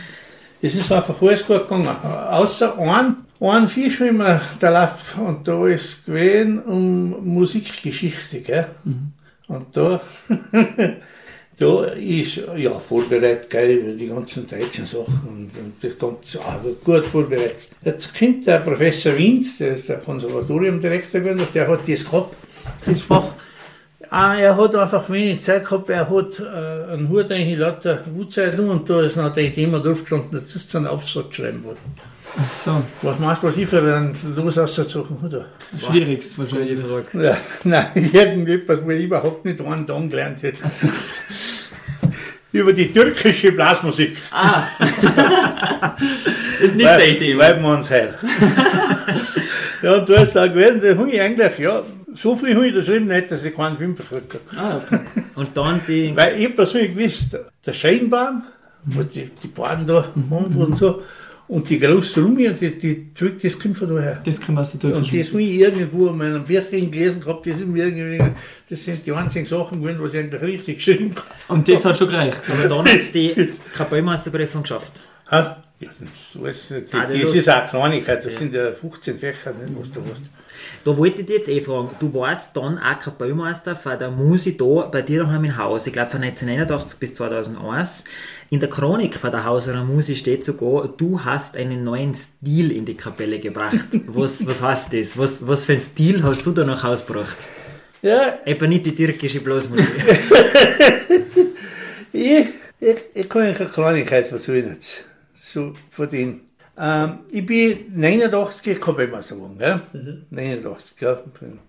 es 0.62 0.74
ist 0.76 0.92
einfach 0.92 1.20
alles 1.20 1.44
gut 1.44 1.68
gegangen. 1.68 1.88
Außer 1.88 2.78
ein, 2.78 3.16
ein 3.40 3.68
man 4.16 4.40
da 4.60 4.70
läuft, 4.70 5.18
und 5.18 5.46
da 5.48 5.66
ist 5.66 6.06
gewesen 6.06 6.60
um 6.60 7.34
Musikgeschichte, 7.34 8.40
gell? 8.40 8.66
Und 9.48 9.76
da, 9.76 10.00
da 11.58 11.84
ist, 11.86 12.40
ja, 12.56 12.78
vorbereitet, 12.78 13.50
gell, 13.50 13.96
die 13.96 14.06
ganzen 14.06 14.46
deutschen 14.46 14.86
Sachen 14.86 15.20
und, 15.26 15.50
und 15.58 15.74
das 15.82 15.98
Ganze, 15.98 16.38
wird 16.62 16.84
gut 16.84 17.04
vorbereitet. 17.04 17.56
Jetzt 17.84 18.16
kommt 18.16 18.46
der 18.46 18.60
Professor 18.60 19.16
Wind, 19.16 19.46
der 19.58 19.72
ist 19.72 19.88
der 19.88 19.98
Konservatoriumdirektor 19.98 21.20
gewesen, 21.20 21.48
der 21.52 21.66
hat 21.66 21.88
das 21.88 22.04
gehabt, 22.04 22.36
das 22.86 23.02
Fach. 23.02 23.34
Ah, 24.10 24.36
er 24.36 24.56
hat 24.56 24.74
einfach 24.74 25.10
wenig 25.10 25.42
Zeit 25.42 25.64
gehabt, 25.64 25.90
er 25.90 26.08
hat 26.08 26.40
äh, 26.40 26.92
einen 26.92 27.08
Hut 27.10 27.30
eigentlich 27.30 27.58
lauter 27.58 28.04
Wutzeitung 28.14 28.70
und 28.70 28.88
da 28.88 29.02
ist 29.02 29.16
noch 29.16 29.32
der 29.32 29.52
Thema 29.52 29.80
draufgestanden, 29.80 30.30
das 30.40 30.54
ist 30.54 30.70
so 30.70 30.78
ein 30.78 30.86
Aufsatz 30.86 31.34
schreiben 31.34 31.64
worden. 31.64 31.78
Ach 32.40 32.64
so. 32.64 32.82
Was 33.02 33.18
meinst 33.18 33.42
du, 33.42 33.48
was 33.48 33.56
ich 33.56 33.66
für 33.66 33.78
einen 33.82 34.16
Losaussatzsachen 34.36 35.20
hatte? 35.22 35.46
Schwierigst 35.84 36.38
wahrscheinlich. 36.38 36.78
Frage. 36.78 37.24
Ja, 37.24 37.36
nein, 37.64 37.86
irgendetwas, 38.12 38.78
wo 38.84 38.90
ich 38.90 39.04
überhaupt 39.04 39.44
nicht 39.44 39.60
einen 39.60 39.86
Tag 39.86 40.10
gelernt 40.10 40.42
hätte. 40.42 40.58
Über 42.52 42.72
die 42.72 42.90
türkische 42.92 43.52
Blasmusik. 43.52 44.16
Ah! 44.30 44.68
ist 46.60 46.76
nicht 46.76 46.88
dein 46.88 47.18
Thema. 47.18 47.38
Bleiben 47.38 47.62
wir 47.62 47.76
uns 47.76 47.90
heil. 47.90 48.14
ja, 49.82 49.94
und 49.96 50.08
da 50.08 50.14
ist 50.22 50.38
auch 50.38 50.46
gewesen, 50.46 50.80
da 50.80 50.96
habe 50.96 51.10
ich 51.10 51.20
eigentlich, 51.20 51.58
ja, 51.58 51.82
so 52.14 52.36
viel 52.36 52.54
habe 52.54 52.66
ich 52.66 52.72
da 52.72 52.78
geschrieben, 52.80 53.08
nicht, 53.08 53.30
dass 53.30 53.44
ich 53.44 53.54
keinen 53.54 53.76
Fünfer 53.76 54.04
kriege. 54.04 54.40
Ah, 54.56 54.76
okay. 54.76 55.00
Und 55.34 55.56
dann 55.56 55.80
die. 55.86 56.16
Weil 56.16 56.40
ich 56.40 56.54
persönlich 56.54 56.96
gewusst, 56.96 57.36
der 57.66 57.72
Scheinbaum, 57.72 58.44
wo 58.84 59.02
die, 59.02 59.30
die 59.42 59.48
Baden 59.48 59.86
da 59.86 60.04
haben 60.30 60.56
und 60.56 60.76
so, 60.76 61.02
und 61.48 61.68
die 61.70 61.78
große 61.78 62.22
und 62.24 62.36
die, 62.36 62.78
die 62.78 63.14
Zeug, 63.14 63.40
das 63.42 63.58
kommt 63.58 63.78
von 63.78 63.94
daher. 63.94 64.20
Das 64.24 64.40
können 64.40 64.56
wir 64.58 64.62
aus 64.62 64.72
der 64.78 64.94
Und 64.94 65.02
Türkei. 65.04 65.18
das 65.18 65.28
habe 65.32 65.42
ich 65.42 65.60
irgendwo 65.60 66.08
in 66.08 66.18
meinem 66.18 66.44
Büchlein 66.44 66.90
gelesen 66.90 67.20
gehabt, 67.20 67.46
das, 67.46 67.58
sind 67.58 67.72
mir 67.72 67.86
irgendwie, 67.86 68.22
das 68.68 68.84
sind 68.84 69.06
die 69.06 69.12
einzigen 69.12 69.46
Sachen 69.46 69.80
gewesen, 69.80 70.00
was 70.02 70.12
ich 70.14 70.20
eigentlich 70.20 70.42
richtig 70.42 70.76
geschrieben 70.76 71.14
habe. 71.16 71.54
Und 71.54 71.68
das 71.68 71.84
hat 71.84 71.96
schon 71.98 72.08
gereicht. 72.08 72.38
Aber 72.48 72.68
dann 72.68 72.84
hast 72.86 73.14
du 73.14 73.18
die 73.18 73.48
Kapellmeisterprüfung 73.74 74.62
geschafft. 74.62 74.92
Ha? 75.30 75.62
Ja, 75.80 75.88
so 76.34 76.44
ist 76.44 76.70
es 76.70 76.70
nicht. 76.70 76.94
Ah, 76.94 77.06
Das 77.10 77.20
das- 77.20 77.34
ist 77.34 77.48
auch 77.48 77.54
eine 77.62 77.68
Kleinigkeit, 77.68 78.24
das 78.26 78.36
sind 78.36 78.52
ja 78.52 78.72
15 78.72 79.18
Fächer, 79.18 79.52
nicht, 79.52 79.72
was 79.80 79.90
du 79.92 80.00
hast. 80.02 80.22
Da 80.84 80.96
wollte 80.96 81.20
ich 81.20 81.26
dich 81.26 81.36
jetzt 81.36 81.48
eh 81.48 81.60
fragen, 81.60 81.90
du 82.00 82.12
warst 82.14 82.56
dann 82.56 82.78
auch 82.78 82.98
Kapellmeister 82.98 83.76
von 83.76 83.98
der 83.98 84.10
Musi 84.10 84.56
da 84.56 84.88
bei 84.90 85.02
dir 85.02 85.24
daheim 85.24 85.44
im 85.44 85.56
Haus, 85.56 85.86
ich 85.86 85.92
glaube 85.92 86.10
von 86.10 86.22
1989 86.22 86.98
bis 86.98 87.14
2001. 87.14 88.04
In 88.50 88.60
der 88.60 88.70
Chronik 88.70 89.16
von 89.16 89.30
der 89.30 89.44
Hauserer 89.44 89.84
Musi 89.84 90.16
steht 90.16 90.44
sogar, 90.44 90.88
du 90.88 91.22
hast 91.24 91.56
einen 91.56 91.84
neuen 91.84 92.14
Stil 92.14 92.72
in 92.72 92.86
die 92.86 92.94
Kapelle 92.94 93.38
gebracht. 93.38 93.86
Was, 94.06 94.46
was 94.46 94.62
heißt 94.62 94.92
das? 94.94 95.18
Was, 95.18 95.46
was 95.46 95.66
für 95.66 95.72
einen 95.72 95.82
Stil 95.82 96.22
hast 96.22 96.46
du 96.46 96.52
da 96.52 96.64
nach 96.64 96.82
Haus 96.82 97.06
gebracht? 97.06 97.36
Ja, 98.00 98.38
Etwa 98.44 98.66
nicht 98.66 98.86
die 98.86 98.94
türkische 98.94 99.40
Blasmusik. 99.40 99.86
ich, 102.12 102.46
ich, 102.80 102.96
ich 103.12 103.28
kann 103.28 103.42
euch 103.42 103.60
eine 103.60 103.68
Kleinigkeit 103.68 104.30
erzählen. 104.30 104.76
So 105.34 105.74
von 105.90 106.08
denen. 106.08 106.47
Ähm, 106.80 107.18
ich 107.30 107.44
bin 107.44 107.92
89 107.94 108.80
Kapellmeister 108.80 109.34
geworden, 109.34 109.58
gell? 109.58 109.80
89, 110.30 111.00
ja. 111.00 111.18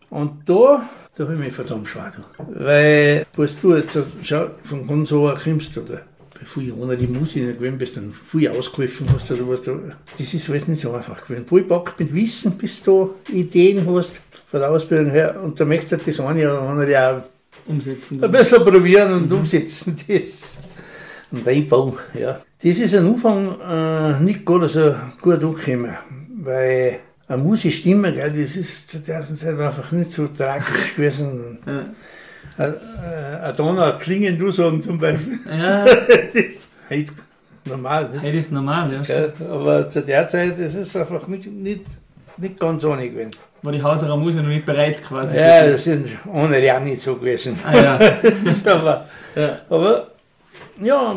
Und 0.10 0.48
da, 0.48 0.88
da 1.16 1.24
habe 1.24 1.34
ich 1.34 1.40
mich 1.40 1.54
verdammt 1.54 1.88
schwer. 1.88 2.14
Weil, 2.38 3.26
was 3.36 3.60
du 3.60 3.76
jetzt, 3.76 3.98
schau, 4.24 4.48
von 4.64 4.88
ganz 4.88 5.12
hoher 5.12 5.36
kommst, 5.36 5.78
oder 5.78 6.02
bevor 6.40 6.64
ich 6.64 6.74
ohne 6.74 6.96
die 6.96 7.08
Musik 7.08 7.44
nicht 7.44 7.58
gewesen 7.60 7.78
bist, 7.78 7.98
dann 7.98 8.14
viel 8.14 8.50
ausgeholfen 8.50 9.08
hast, 9.14 9.32
oder 9.32 9.48
was 9.48 9.62
du, 9.64 9.80
das 10.18 10.34
ist 10.34 10.50
alles 10.50 10.68
nicht 10.68 10.82
so 10.82 10.94
einfach 10.94 11.26
gewesen. 11.26 11.48
Voll 11.48 11.64
packt 11.64 12.00
mit 12.00 12.14
Wissen, 12.14 12.58
bis 12.58 12.84
du 12.84 13.16
Ideen 13.30 13.86
hast, 13.88 14.22
von 14.46 14.60
der 14.60 14.70
Ausbildung 14.70 15.12
her, 15.12 15.40
und 15.44 15.60
da 15.60 15.66
möchtest 15.66 15.92
du 15.92 15.98
das 16.06 16.20
eine 16.20 16.52
oder 16.52 16.62
andere 16.62 17.08
auch 17.08 17.22
Umsetzen. 17.68 18.24
ein 18.24 18.32
bisschen 18.32 18.64
probieren 18.64 19.14
und 19.14 19.32
umsetzen. 19.32 19.96
Das. 20.08 20.54
Und 21.32 21.48
einbauen, 21.48 21.94
ja. 22.16 22.42
Das 22.62 22.78
ist 22.78 22.94
am 22.94 23.08
Anfang 23.08 23.56
äh, 23.62 24.20
nicht 24.20 24.46
gerade 24.46 24.68
so 24.68 24.94
gut 25.22 25.42
angekommen, 25.42 25.96
weil 26.42 27.00
eine 27.30 27.42
Musik 27.42 27.74
stimmen, 27.74 28.14
gell, 28.14 28.34
das 28.34 28.58
ist 28.58 28.90
zu 28.90 29.00
der 29.00 29.22
Zeit 29.22 29.58
einfach 29.58 29.90
nicht 29.94 30.12
so 30.12 30.28
tragisch 30.28 30.94
gewesen. 30.96 31.60
Ja. 31.66 31.86
Ein 32.58 32.74
äh, 32.74 33.46
ein 33.46 33.56
Donner 33.56 33.94
klingen 33.94 34.38
du 34.38 34.52
sagen 34.52 34.82
zum 34.82 35.00
Beispiel. 35.00 35.40
Ja, 35.50 35.86
Das 36.08 36.36
ist 36.36 36.70
halt 36.90 37.14
normal. 37.64 38.10
Nicht? 38.10 38.26
das 38.26 38.36
ist 38.36 38.52
normal, 38.52 38.92
ja. 38.92 39.02
Gell? 39.04 39.34
Aber 39.50 39.88
zu 39.90 40.02
der 40.02 40.28
Zeit 40.28 40.60
das 40.60 40.76
ist 40.76 40.94
einfach 40.98 41.28
nicht, 41.28 41.50
nicht, 41.50 41.86
nicht 42.36 42.60
ganz 42.60 42.84
ohne 42.84 43.10
gewesen. 43.10 43.32
War 43.62 43.72
die 43.72 43.82
Hauserer 43.82 44.18
Musik 44.18 44.42
noch 44.42 44.50
nicht 44.50 44.66
bereit 44.66 45.02
quasi. 45.02 45.38
Ja, 45.38 45.66
das 45.66 45.86
sind 45.86 46.08
andere 46.34 46.66
ja 46.66 46.78
nicht 46.82 47.00
so 47.00 47.16
gewesen. 47.16 47.58
Ah, 47.66 47.78
ja. 47.78 48.00
aber, 48.66 49.06
ja. 49.36 49.60
Aber 49.70 50.08
ja, 50.82 51.16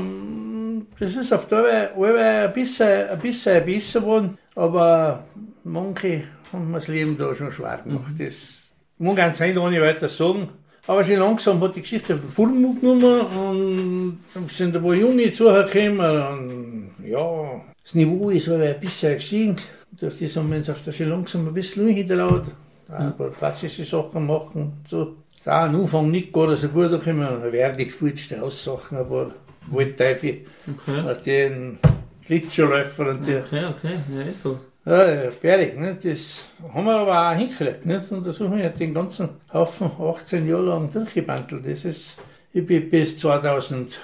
das 0.99 1.15
ist 1.15 1.33
auf 1.33 1.47
der 1.47 1.59
Arbeit 1.95 2.47
ein 2.47 2.53
bisschen, 2.53 3.09
ein 3.09 3.19
bisschen 3.19 3.65
besser 3.65 4.01
geworden, 4.01 4.39
aber 4.55 5.25
manche 5.65 6.25
haben 6.53 6.71
mir 6.71 6.79
das 6.79 6.89
Leben 6.89 7.17
da 7.17 7.35
schon 7.35 7.51
schwer 7.51 7.81
gemacht. 7.85 8.15
Das 8.19 8.73
muss 8.99 9.17
ganz 9.17 9.39
sein, 9.39 9.57
ohne 9.59 9.81
weiter 9.81 10.09
sagen. 10.09 10.49
Aber 10.87 11.05
schon 11.05 11.17
langsam 11.17 11.61
hat 11.61 11.77
die 11.77 11.83
Geschichte 11.83 12.19
Form 12.19 12.81
genommen 12.81 14.19
und 14.35 14.51
sind 14.51 14.77
ein 14.77 14.83
paar 14.83 14.95
Junge 14.95 15.31
zugekommen 15.31 16.01
und 16.01 16.91
ja, 17.05 17.61
das 17.85 17.95
Niveau 17.95 18.31
ist 18.31 18.49
aber 18.49 18.65
ein 18.65 18.81
bisschen 18.81 19.15
gestiegen. 19.15 19.57
Durch 19.93 20.19
das 20.19 20.37
haben 20.37 20.51
wir 20.51 20.57
uns 20.57 20.71
auf 20.71 20.83
der 20.83 20.93
schon 20.93 21.09
langsam 21.09 21.47
ein 21.47 21.55
bisschen 21.55 21.89
hinterlaut. 21.89 22.45
Ein 22.89 23.17
paar 23.17 23.31
klassische 23.31 23.85
Sachen 23.85 24.27
machen. 24.27 24.73
So. 24.87 25.17
Da 25.45 25.65
am 25.65 25.81
Anfang 25.81 26.11
nicht 26.11 26.33
gar 26.33 26.55
so 26.57 26.69
gut 26.69 26.91
gekommen. 26.91 27.27
Ich 27.53 27.77
gespielt, 27.77 28.19
Straußsachen, 28.19 28.99
aber 28.99 29.33
Waldteufel 29.71 30.41
Okay. 30.71 31.01
aus 31.01 31.23
den 31.23 31.79
Schlittschuhläufer 32.25 33.11
und 33.11 33.27
die. 33.27 33.37
Okay, 33.37 33.65
okay, 33.67 33.95
ja, 34.15 34.23
ist 34.23 34.43
so. 34.43 34.59
Ja, 34.85 35.25
ja, 35.25 35.31
Berg, 35.41 35.79
ne? 35.79 35.97
das 36.03 36.45
haben 36.75 36.85
wir 36.87 36.97
aber 36.97 37.31
auch 37.31 37.37
hingekriegt. 37.37 37.87
Nicht? 37.87 38.11
Und 38.11 38.27
da 38.27 38.33
suchen 38.33 38.57
wir 38.57 38.69
den 38.69 38.93
ganzen 38.93 39.29
Haufen 39.53 39.91
18 40.01 40.49
Jahre 40.49 40.63
lang 40.63 40.91
durchgebandelt. 40.93 41.65
Das 41.65 41.85
ist, 41.85 42.17
ich 42.53 42.67
bin 42.67 42.91
bis 42.91 43.17
2001 43.19 43.97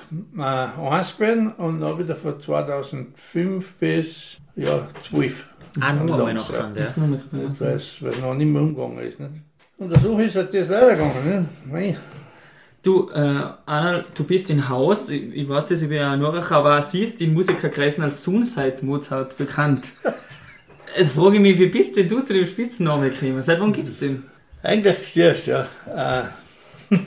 gewesen 1.16 1.52
und 1.54 1.80
dann 1.80 1.98
wieder 1.98 2.14
von 2.14 2.38
2005 2.38 3.74
bis 3.74 4.38
ja, 4.54 4.86
12. 5.02 5.48
Ah, 5.80 5.92
nur 5.92 6.32
nachher, 6.32 6.70
ja. 6.76 6.94
Weil 7.58 7.74
es 7.74 8.00
noch 8.00 8.34
nicht 8.34 8.48
mehr 8.48 8.62
umgegangen 8.62 8.98
ist. 9.00 9.18
Nicht? 9.18 9.32
Und 9.78 10.00
so 10.00 10.18
ist 10.18 10.36
halt 10.36 10.54
das 10.54 10.68
weitergegangen. 10.68 11.48
Nicht? 11.72 11.98
Du, 12.82 13.10
äh, 13.10 13.42
Anna, 13.66 14.04
du 14.14 14.24
bist 14.24 14.50
in 14.50 14.68
Haus, 14.68 15.10
ich, 15.10 15.34
ich 15.34 15.48
weiß 15.48 15.66
das, 15.66 15.82
ich 15.82 15.88
bin 15.88 15.98
ja 15.98 16.16
Norach, 16.16 16.50
aber 16.52 16.80
siehst 16.82 17.20
in 17.20 17.34
Musikerkreisen 17.34 18.04
als 18.04 18.22
Sunside 18.22 18.78
Mozart 18.82 19.36
bekannt. 19.36 19.88
Jetzt 20.96 21.12
frage 21.12 21.36
ich 21.36 21.42
mich, 21.42 21.58
wie 21.58 21.66
bist 21.66 21.96
denn 21.96 22.08
du 22.08 22.20
zu 22.20 22.32
dem 22.32 22.46
Spitzennamen 22.46 23.10
gekommen? 23.10 23.42
Seit 23.42 23.60
wann 23.60 23.72
gibt's 23.72 23.98
den? 23.98 24.22
Eigentlich 24.62 25.08
stehst 25.08 25.46
ja. 25.46 25.66
Äh, 25.94 26.94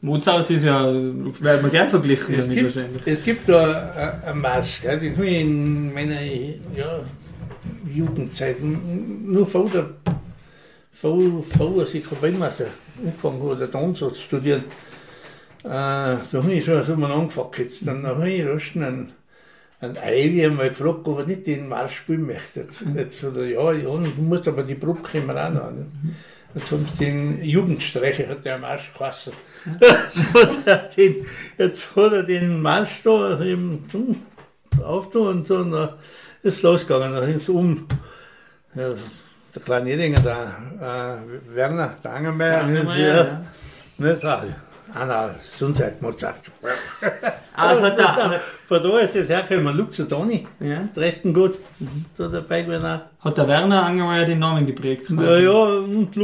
Mozart 0.00 0.50
ist 0.50 0.64
ja, 0.64 0.84
wird 0.92 1.62
man 1.62 1.70
gern 1.70 1.88
verglichen 1.88 2.34
es, 2.34 2.44
damit 2.44 2.58
gibt, 2.58 2.76
wahrscheinlich. 2.76 3.02
es 3.06 3.24
gibt 3.24 3.48
da 3.48 4.20
äh, 4.22 4.26
einen 4.28 4.40
Marsch, 4.40 4.82
gell? 4.82 5.00
den 5.00 5.16
habe 5.16 5.26
ich 5.26 5.40
in 5.40 5.94
meiner 5.94 6.20
ja, 6.20 7.00
Jugendzeit 7.92 8.56
nur 8.60 9.46
vor 9.46 9.68
der 9.70 9.90
vor, 10.94 11.42
vor 11.42 11.80
als 11.80 11.94
ich 11.94 12.08
Kapellmeister 12.08 12.66
angefangen 12.98 13.40
habe, 13.40 13.50
oder 13.50 13.70
Tanz 13.70 13.98
zu 13.98 14.14
studieren. 14.14 14.64
Äh, 15.64 15.68
da 15.68 16.26
habe 16.32 16.52
ich 16.52 16.64
schon 16.64 16.82
so 16.82 16.96
mal 16.96 17.10
angefangen 17.10 17.50
jetzt. 17.58 17.86
Dann 17.86 18.06
habe 18.06 18.30
ich 18.30 18.46
rasch 18.46 18.76
einen, 18.76 19.12
einen 19.80 19.96
Ivy 19.96 20.46
einmal 20.46 20.68
gefragt, 20.68 21.06
ob 21.06 21.18
er 21.18 21.26
nicht 21.26 21.46
den 21.46 21.68
Marsch 21.68 21.96
spielen 21.96 22.26
möchte. 22.26 22.60
Jetzt, 22.60 22.84
jetzt 22.94 23.24
oder, 23.24 23.44
ja, 23.44 23.72
ja, 23.72 23.82
du 23.82 24.22
musst 24.22 24.46
aber 24.46 24.62
die 24.62 24.76
Probe 24.76 25.02
kommen 25.02 25.36
auch 25.36 25.50
noch. 25.50 25.72
Jetzt 26.54 26.70
haben 26.70 26.86
sie 26.86 27.04
den 27.04 27.44
Jugendstreicher, 27.44 28.28
hat 28.28 28.44
der 28.44 28.58
Marsch 28.58 28.92
geheißen. 28.96 29.32
jetzt, 29.80 30.32
hat 30.34 30.58
er 30.66 30.88
den, 30.96 31.26
jetzt 31.58 31.96
hat 31.96 32.12
er 32.12 32.22
den 32.22 32.62
Marsch 32.62 33.02
da 33.02 33.38
hm, 33.40 33.84
aufgetan 34.80 35.26
und 35.26 35.46
so, 35.46 35.56
und 35.56 35.72
dann 35.72 35.88
ist 36.44 36.56
es 36.56 36.62
losgegangen, 36.62 37.12
dann 37.12 37.34
ist 37.34 37.42
es 37.42 37.48
um. 37.48 37.88
Ja, 38.76 38.94
der 39.54 39.62
kleine 39.62 39.90
Edinger, 39.92 40.20
der 40.20 40.56
äh, 40.80 41.54
Werner, 41.56 41.94
der 42.02 42.12
Angermeier, 42.12 42.66
nicht? 42.66 42.84
Ja, 42.84 42.96
Ja, 42.96 43.16
ja. 43.16 43.40
nicht? 43.98 44.24
Ah, 44.24 44.42
Anna, 44.96 45.34
Sunset 45.40 46.00
Mozart. 46.00 46.38
Ah, 47.56 47.74
das 47.74 47.82
hat 47.82 47.98
der, 47.98 48.40
Von 48.64 48.82
da 48.82 48.98
ist 49.00 49.14
das 49.16 49.28
hergekommen, 49.28 49.76
Luxotoni, 49.76 50.46
ja. 50.60 50.88
Dresden 50.94 51.34
gut, 51.34 51.58
da 52.16 52.28
dabei 52.28 52.62
gewesen 52.62 52.84
auch. 52.86 53.00
hat 53.24 53.36
der 53.38 53.48
Werner 53.48 53.84
Angermeier 53.86 54.24
den 54.24 54.38
Namen 54.38 54.64
geprägt. 54.66 55.06
quasi. 55.08 55.22
Ja, 55.26 55.36
ja, 55.38 55.50
und 55.52 56.14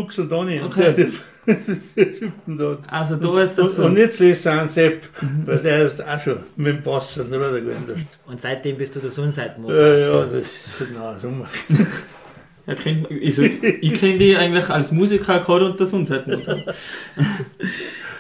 der 1.97 2.13
Typen 2.13 2.59
dort. 2.59 2.81
Also 2.93 3.17
da 3.17 3.41
ist 3.43 3.59
Und, 3.59 3.71
dazu. 3.73 3.83
und 3.83 3.97
jetzt 3.97 4.21
ist 4.21 4.41
es 4.41 4.47
ein 4.47 4.69
Sepp, 4.69 5.09
weil 5.47 5.59
der 5.59 5.83
ist 5.87 6.07
auch 6.07 6.21
schon 6.21 6.39
mit 6.57 6.77
dem 6.77 6.83
Pass 6.83 7.19
und 7.19 7.33
Ruder 7.33 7.61
gewesen. 7.61 8.07
Und 8.27 8.41
seitdem 8.41 8.77
bist 8.77 8.95
du 8.95 9.01
der 9.01 9.11
Ja, 9.57 9.59
Mozart. 9.63 9.99
ja, 9.99 10.25
das 10.27 10.45
ist 10.45 10.83
na, 10.95 11.19
Sommer. 11.19 11.47
Ja, 12.71 12.77
kenn, 12.77 13.05
also, 13.11 13.43
ich 13.43 13.95
kenne 13.95 14.19
die 14.19 14.37
eigentlich 14.37 14.69
als 14.69 14.93
Musiker 14.93 15.41
gerade 15.41 15.67
und 15.67 15.81
der 15.81 15.87
Sunset 15.89 16.29
Mozart. 16.29 16.73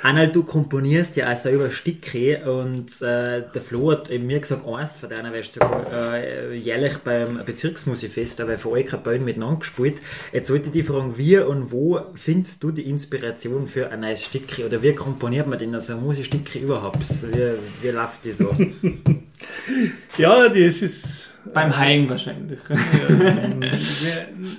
Anhalt, 0.02 0.34
du 0.34 0.42
komponierst 0.42 1.14
ja 1.14 1.30
auch 1.30 1.36
selber 1.36 1.70
Stücke 1.70 2.42
und 2.50 2.90
äh, 3.00 3.44
der 3.54 3.62
Flo 3.62 3.92
hat 3.92 4.10
eben 4.10 4.26
mir 4.26 4.40
gesagt, 4.40 4.66
eins 4.66 4.98
von 4.98 5.08
deiner 5.08 5.32
wirst 5.32 5.54
du 5.54 5.60
sogar 5.60 6.18
äh, 6.18 6.56
jährlich 6.56 6.98
beim 6.98 7.44
Bezirksmusikfest, 7.46 8.40
aber 8.40 8.58
von 8.58 8.72
euch 8.72 8.86
Kapellen 8.86 9.24
miteinander 9.24 9.60
gespielt. 9.60 9.98
Jetzt 10.32 10.50
wollte 10.50 10.66
ich 10.66 10.72
dich 10.72 10.86
fragen, 10.86 11.16
wie 11.16 11.38
und 11.38 11.70
wo 11.70 12.00
findest 12.16 12.64
du 12.64 12.72
die 12.72 12.88
Inspiration 12.88 13.68
für 13.68 13.90
ein 13.90 14.00
neues 14.00 14.24
Stück 14.24 14.58
oder 14.66 14.82
wie 14.82 14.94
komponiert 14.94 15.46
man 15.46 15.60
denn 15.60 15.78
so 15.78 15.92
ein 15.92 16.02
Musikstück 16.02 16.56
überhaupt? 16.56 17.04
Wie, 17.22 17.52
wie 17.82 17.90
läuft 17.90 18.24
die 18.24 18.32
so? 18.32 18.56
Ja, 20.18 20.48
das 20.48 20.56
ist. 20.82 21.26
Beim 21.54 21.74
Haien 21.76 22.08
wahrscheinlich. 22.08 22.58
Wir- 22.68 22.76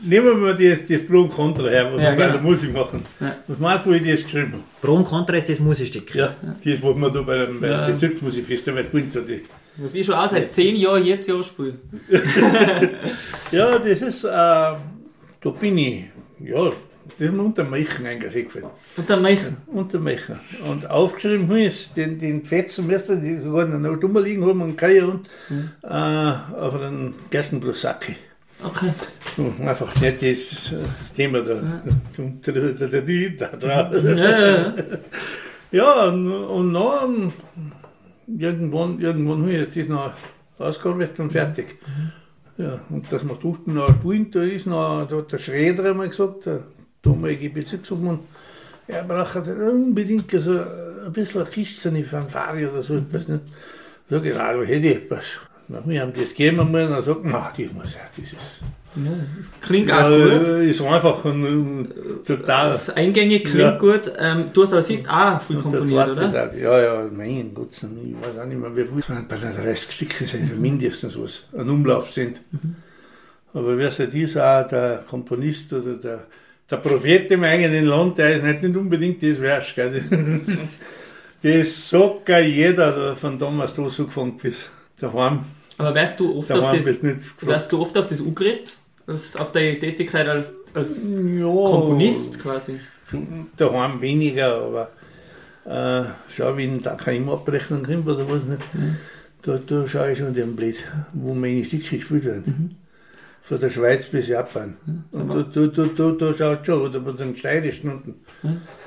Nehmen 0.03 0.25
wir 0.25 0.33
mal 0.35 0.55
das, 0.55 0.83
das 0.85 1.05
Pro 1.05 1.21
und 1.21 1.29
Contra 1.29 1.67
her, 1.69 1.91
was 1.93 2.01
Ja, 2.01 2.09
wir 2.11 2.17
bei 2.17 2.23
genau. 2.23 2.31
der 2.33 2.41
Musik 2.41 2.73
machen. 2.73 3.03
Ja. 3.19 3.35
Was 3.47 3.59
meinst 3.59 3.85
du, 3.85 3.89
wo 3.91 3.93
ich 3.93 4.01
das 4.11 4.23
geschrieben 4.23 4.53
habe? 4.53 4.63
Pro 4.81 4.93
und 4.95 5.05
Contra 5.05 5.35
ist 5.37 5.47
das 5.47 5.59
Musikstück. 5.59 6.13
Ja, 6.15 6.35
das, 6.41 6.81
was 6.81 6.95
wir 6.95 7.09
da 7.11 7.21
bei 7.21 7.45
dem, 7.45 7.61
bei 7.61 7.67
Ja. 7.69 7.85
Bezirksmusikfestival 7.87 8.83
gespielt 8.83 9.15
haben. 9.15 9.41
Was 9.77 9.93
ich 9.95 10.05
schon 10.05 10.15
auch 10.15 10.29
seit 10.29 10.51
zehn 10.51 10.75
Jahren 10.75 11.05
jetzt 11.05 11.27
Jahr 11.27 11.43
spiele. 11.43 11.75
Ja, 13.51 13.77
das 13.79 14.01
ist, 14.01 14.23
äh, 14.23 14.27
da 14.29 14.77
bin 15.59 15.77
ich, 15.77 16.05
ja, 16.39 16.71
Das 17.17 17.21
ist 17.21 17.33
mir 17.33 17.41
unter 17.41 17.63
dem 17.63 17.71
Meichen 17.71 18.05
eigentlich 18.05 18.35
eingefallen. 18.35 18.67
Unter 18.97 19.15
dem 19.15 19.23
Meichen? 19.23 19.57
Unter 19.67 19.97
dem 19.97 20.03
Meichen. 20.03 20.39
Und 20.69 20.89
aufgeschrieben 20.89 21.47
habe 21.47 21.61
ich 21.61 21.93
den, 21.93 22.19
den 22.19 22.45
Fetzen 22.45 22.87
müsste, 22.87 23.17
die 23.19 23.37
sogar 23.39 23.65
noch 23.65 23.99
dummer 23.99 24.21
liegen 24.21 24.45
haben 24.45 24.61
und 24.61 24.75
Keier 24.75 25.09
und 25.09 25.29
mhm. 25.49 25.71
äh, 25.83 25.87
auf 25.87 26.75
einen 26.75 27.13
Gerstenbrussacki. 27.29 28.15
Okay. 28.63 28.91
So, 29.37 29.53
einfach 29.63 29.99
nicht 30.01 30.21
das 30.21 30.73
Thema 31.15 31.41
da. 31.41 31.53
Ja, 31.53 31.81
da, 33.57 33.91
Ja, 33.91 34.39
ja. 34.39 34.73
ja 35.71 36.05
und, 36.05 36.31
und 36.31 36.73
dann 36.73 37.33
irgendwann, 38.27 38.99
irgendwann 38.99 39.41
habe 39.43 39.53
ich 39.53 39.69
das 39.69 39.87
noch 39.87 40.13
ausgearbeitet 40.59 41.19
und 41.19 41.31
fertig. 41.31 41.77
Ja, 42.57 42.79
und 42.89 43.11
dass 43.11 43.23
man 43.23 43.37
dort 43.41 43.67
noch 43.67 44.01
tun, 44.01 44.27
da 44.31 44.43
ist 44.43 44.67
noch, 44.67 45.07
da 45.07 45.17
hat 45.17 45.31
der 45.31 45.39
Schräder 45.39 45.89
einmal 45.89 46.09
gesagt, 46.09 46.45
der 46.45 46.63
damalige 47.01 47.49
Bezirksobmann, 47.49 48.19
er 48.87 49.03
braucht 49.03 49.47
unbedingt 49.47 50.29
so 50.31 50.51
ein 51.05 51.13
bisschen 51.13 51.45
Kiste, 51.49 51.89
eine 51.89 52.03
Fanfare 52.03 52.69
oder 52.71 52.83
so 52.83 52.95
etwas. 52.97 53.27
Nicht? 53.27 53.43
Ich, 54.09 54.33
na, 54.35 54.53
da 54.53 54.61
hätte 54.61 54.87
ich 54.87 54.95
etwas. 54.97 55.23
Wir 55.85 56.01
haben 56.01 56.11
das 56.13 56.29
gegeben 56.29 56.59
und 56.59 56.73
dann 56.73 57.01
sagt 57.01 57.21
na, 57.23 57.51
die 57.57 57.69
muss 57.73 57.93
ja, 57.93 58.01
das 58.15 58.25
ist. 58.25 58.35
Ja, 58.93 59.03
das 59.37 59.47
klingt 59.61 59.89
auch 59.89 60.09
Ja, 60.11 60.37
gut. 60.37 60.47
ist 60.67 60.81
einfach 60.81 61.23
ein, 61.23 61.43
ein, 61.45 61.87
total. 62.25 62.71
Das 62.71 62.89
Eingängig 62.89 63.45
klingt 63.45 63.59
Ja. 63.59 63.77
gut. 63.77 64.11
Ähm, 64.17 64.45
du 64.51 64.63
hast 64.63 64.73
aber 64.73 64.81
siehst 64.81 65.09
auch 65.09 65.41
viel 65.41 65.55
Und 65.57 65.61
komponiert, 65.63 66.09
oder? 66.09 66.29
Teil, 66.29 66.59
ja, 66.59 66.81
ja, 66.81 67.09
mein 67.09 67.53
Gott, 67.53 67.69
ich 67.71 67.83
weiß 67.83 68.37
auch 68.41 68.45
nicht 68.45 68.59
mehr, 68.59 68.75
wie 68.75 68.83
viel. 68.83 69.15
Bei 69.29 69.37
den 69.37 69.55
30 69.55 69.91
Stücken 69.93 70.25
sind 70.27 70.49
ja 70.49 70.55
mindestens 70.55 71.17
was 71.17 71.45
ein 71.57 71.69
Umlauf 71.69 72.11
sind. 72.11 72.41
Aber 73.53 73.77
wer 73.77 73.91
so 73.91 74.03
ist 74.03 74.37
auch 74.37 74.67
der 74.67 75.03
Komponist 75.09 75.71
oder 75.71 75.93
der, 75.93 76.23
der 76.71 76.77
Prophet 76.77 77.29
im 77.31 77.43
eigenen 77.43 77.85
Land, 77.85 78.17
der 78.17 78.35
ist 78.35 78.43
nicht, 78.43 78.63
nicht 78.63 78.77
unbedingt 78.77 79.21
das 79.21 79.37
Vers. 79.37 79.73
Gell? 79.75 80.01
Das 81.43 81.89
sagt 81.89 82.27
gar 82.27 82.39
jeder 82.41 82.91
der 82.91 83.15
von 83.15 83.39
damals 83.39 83.73
da 83.73 83.89
so 83.89 84.05
gefangen 84.05 84.37
bis 84.37 84.69
daheim. 84.99 85.39
Aber 85.77 85.95
wärst 85.95 86.19
du 86.19 86.37
oft 86.37 86.51
auf 86.51 86.75
das, 86.75 86.85
bist 86.85 87.03
wärst 87.41 87.71
du 87.71 87.81
oft 87.81 87.97
auf 87.97 88.07
das? 88.07 88.21
Als- 89.07 89.35
Auf 89.35 89.51
deine 89.51 89.79
Tätigkeit 89.79 90.27
als, 90.27 90.53
als 90.75 90.99
Ja, 91.03 91.45
Komponist 91.45 92.39
quasi? 92.39 92.75
daheim 93.57 93.99
weniger, 94.01 94.55
aber 94.61 94.91
äh, 95.65 96.09
schau, 96.29 96.55
wenn 96.55 96.79
da 96.79 96.93
keine 96.93 97.31
Abrechnung 97.31 97.83
kommt 97.83 98.07
oder 98.07 98.29
was 98.29 98.43
nicht, 98.43 98.61
da, 99.41 99.57
da 99.57 99.87
schaue 99.87 100.11
ich 100.11 100.19
schon 100.19 100.35
den 100.35 100.55
Blöd, 100.55 100.83
wo 101.15 101.33
meine 101.33 101.65
Stücke 101.65 101.97
gespielt 101.97 102.25
werden. 102.25 102.75
Von 103.41 103.59
der 103.59 103.69
Schweiz 103.69 104.05
bis 104.05 104.27
Japan. 104.27 104.77
Und 105.11 105.33
da, 105.33 105.41
da, 105.41 105.67
da, 105.67 105.85
da, 105.85 106.11
da 106.11 106.33
schaut 106.33 106.65
schon, 106.65 106.81
oder 106.81 106.99
bei 106.99 107.11
den 107.11 107.35
steirischen 107.35 107.91
unten. 107.91 108.15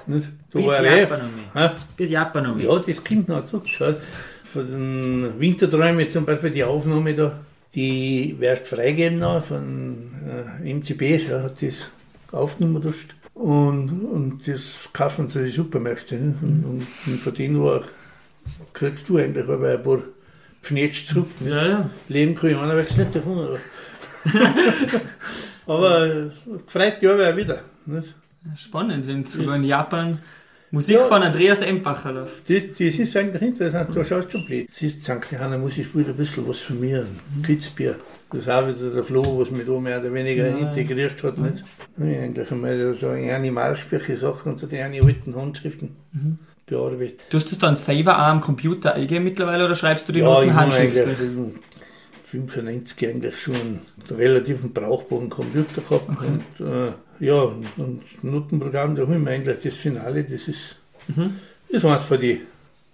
Nicht? 0.06 0.28
Da 0.50 0.58
Bis 0.58 0.66
Japan 0.66 1.20
Hä? 1.54 1.70
Bis 1.96 2.10
Japan 2.10 2.56
mit. 2.56 2.66
Ja, 2.66 2.78
das 2.78 3.04
kommt 3.04 3.28
noch 3.28 3.44
zurück. 3.44 3.64
Schau. 3.66 3.94
Von 4.44 4.66
den 4.66 5.40
Winterträumen 5.40 6.08
zum 6.08 6.24
Beispiel, 6.24 6.50
die 6.50 6.62
Aufnahme 6.62 7.14
da, 7.14 7.40
die 7.74 8.36
wirst 8.38 8.68
freigeben 8.68 9.18
noch 9.18 9.42
von 9.44 10.12
äh, 10.62 10.72
MCB, 10.72 11.20
schau, 11.26 11.42
hat 11.42 11.60
das 11.60 11.88
aufgenommen 12.30 12.80
da. 12.80 12.90
Und, 13.34 13.88
und 13.90 14.46
das 14.46 14.88
kaufen 14.92 15.28
sie 15.28 15.46
die 15.46 15.50
Supermärkte. 15.50 16.14
Ne? 16.14 16.34
Und, 16.40 16.64
und, 16.64 16.86
und 17.06 17.20
von 17.20 17.34
denen 17.34 17.60
war, 17.60 17.82
kriegst 18.72 19.08
du 19.08 19.18
eigentlich 19.18 19.48
aber 19.48 19.72
ein 19.72 19.82
paar 19.82 20.02
Pfnetsch 20.62 21.06
zurück. 21.06 21.26
Ja, 21.40 21.66
ja. 21.66 21.90
Leben 22.08 22.36
kann 22.36 22.50
ich 22.50 22.56
andererseits 22.56 22.96
nicht 22.96 23.16
davon. 23.16 23.58
Aber, 25.66 26.06
äh, 26.06 26.30
gefreut 26.66 26.96
ja 27.02 27.16
wer 27.18 27.36
wieder. 27.36 27.60
Nicht? 27.86 28.14
Spannend, 28.56 29.06
wenn 29.06 29.24
sogar 29.24 29.56
in 29.56 29.64
Japan 29.64 30.18
Musik 30.70 30.96
Ja. 30.96 31.04
von 31.04 31.22
Andreas 31.22 31.60
Embacher 31.60 32.12
läuft. 32.12 32.50
Das, 32.50 32.62
das 32.78 32.94
ist 32.98 33.16
eigentlich 33.16 33.42
interessant, 33.42 33.90
da 33.94 34.04
schaust 34.04 34.28
du 34.28 34.38
schon 34.38 34.46
blöd. 34.46 34.68
Siehst, 34.70 35.04
St. 35.04 35.12
Johanna 35.30 35.56
muss 35.56 35.78
ich 35.78 35.86
spielen 35.86 36.06
ein 36.08 36.16
bisschen 36.16 36.46
was 36.48 36.58
von 36.60 36.80
mir, 36.80 37.06
ein 37.36 37.42
Kitzbier. 37.42 37.96
Das 38.30 38.40
ist 38.40 38.50
auch 38.50 38.66
wieder 38.66 38.90
der 38.90 39.04
Flo, 39.04 39.38
was 39.40 39.50
mich 39.50 39.64
da 39.64 39.72
mehr 39.78 40.00
oder 40.00 40.12
weniger 40.12 40.48
Ja. 40.48 40.56
integriert 40.58 41.22
hat. 41.22 41.38
Nicht? 41.38 41.64
Ja, 41.96 42.04
eigentlich 42.22 42.50
einmal 42.50 42.92
so 42.94 43.08
eine 43.08 43.34
animalsprüche 43.34 44.16
Sachen 44.16 44.52
und 44.52 44.58
so 44.58 44.66
die 44.66 44.80
alten 44.80 45.36
Handschriften 45.36 45.96
bearbeitet. 46.66 47.20
Tust 47.30 47.50
du 47.50 47.54
es 47.54 47.60
dann 47.60 47.76
selber 47.76 48.18
auch 48.18 48.22
am 48.26 48.40
Computer 48.40 48.94
eingeben 48.94 49.24
mittlerweile 49.24 49.64
oder 49.66 49.76
schreibst 49.76 50.08
du 50.08 50.12
die 50.12 50.20
Ja, 50.20 50.24
Noten 50.26 50.48
ich 50.48 50.54
handschriftlich? 50.54 51.16
Eigentlich 52.34 52.56
in 52.56 52.64
95 52.64 53.08
eigentlich 53.08 53.36
schon 53.40 53.54
einen 53.54 53.80
relativ 54.10 54.58
brauchbaren 54.72 55.30
Computer 55.30 55.80
gehabt. 55.80 56.08
Und, 56.20 56.66
äh, 56.66 56.92
ja, 57.20 57.34
und, 57.76 58.02
Notenprogramm, 58.22 58.94
da 58.96 59.02
habe 59.02 59.14
ich 59.14 59.20
mir 59.20 59.30
eigentlich 59.30 59.58
das 59.62 59.74
Finale, 59.76 60.24
das 60.24 60.48
ist, 60.48 60.76
Mhm. 61.06 61.34
das 61.70 61.82
war 61.84 61.98
von 61.98 62.18
die, 62.18 62.40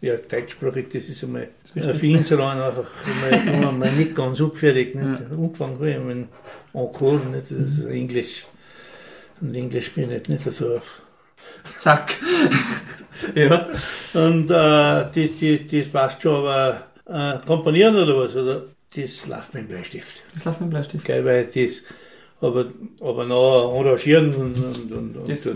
ja, 0.00 0.16
deutschsprachig, 0.16 0.86
das 0.92 1.04
ist 1.04 1.22
einmal 1.22 1.48
Das 1.62 1.76
ein 1.76 1.82
Wichtigste. 1.82 2.06
Finseran 2.06 2.60
einfach, 2.60 2.90
einmal, 3.46 3.68
einmal 3.68 3.92
nicht 3.92 4.14
ganz 4.14 4.40
abgefertigt. 4.40 4.94
Nicht? 4.94 5.22
Angefangen 5.30 5.74
habe 5.76 5.90
ich 5.90 5.98
mit 5.98 6.26
Encore, 6.72 7.18
nicht? 7.26 7.50
das 7.50 7.58
ist 7.58 7.84
Englisch. 7.84 8.46
Und 9.40 9.54
Englisch 9.54 9.92
bin 9.92 10.10
ich 10.10 10.28
nicht, 10.28 10.44
nicht 10.46 10.56
so 10.56 10.76
auf. 10.76 11.02
Zack. 11.78 12.14
ja. 13.34 13.66
Und 14.14 14.50
äh, 14.50 14.50
das, 14.50 15.12
das, 15.14 15.58
das 15.70 15.88
passt 15.88 16.22
schon, 16.22 16.34
aber 16.36 16.86
äh, 17.06 17.38
komponieren 17.46 17.94
oder 17.96 18.16
was, 18.16 18.34
oder? 18.36 18.64
Das 18.94 19.26
läuft 19.26 19.54
mit 19.54 19.64
dem 19.64 19.68
Bleistift. 19.68 20.24
Das 20.34 20.44
läuft 20.44 20.60
mit 20.60 20.68
dem 20.68 20.70
Bleistift. 20.70 21.04
Gell, 21.04 21.24
weil 21.24 21.44
das, 21.46 21.82
aber, 22.40 22.72
aber 23.00 23.24
noch 23.24 23.78
arrangieren 23.78 24.34
und, 24.34 24.58
und, 24.58 24.92
und, 24.92 25.16
und 25.16 25.28
Das 25.28 25.42
das, 25.42 25.54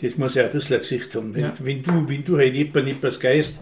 das, 0.00 0.16
muss 0.16 0.34
ja 0.34 0.44
ein 0.44 0.50
bisschen 0.50 0.76
ein 0.76 0.80
Gesicht 0.82 1.14
haben. 1.14 1.34
Wenn, 1.34 1.42
Ja. 1.42 1.54
wenn, 1.58 1.82
du, 1.82 2.08
wenn 2.08 2.24
du 2.24 2.38
halt 2.38 2.54
jemand 2.54 2.88
etwas 2.88 3.20
geist, 3.20 3.56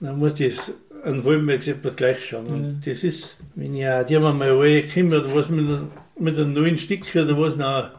dann 0.00 0.18
muss 0.18 0.34
das 0.34 0.72
einen 1.04 1.24
halben 1.24 1.48
etwas 1.48 1.96
gleich 1.96 2.22
schauen. 2.28 2.46
Und 2.48 2.82
das 2.86 3.02
ist, 3.02 3.38
wenn 3.54 3.74
ich 3.74 3.88
auch 3.88 4.04
die 4.04 4.18
mal 4.18 4.42
alle 4.42 4.82
komme 4.86 5.20
oder 5.20 5.34
was 5.34 5.48
mit, 5.48 5.60
einem- 5.66 5.90
mit 6.18 6.36
einem 6.36 6.52
neuen 6.52 6.76
Stück 6.76 7.04
oder 7.14 7.38
was, 7.38 7.56
dann, 7.56 7.90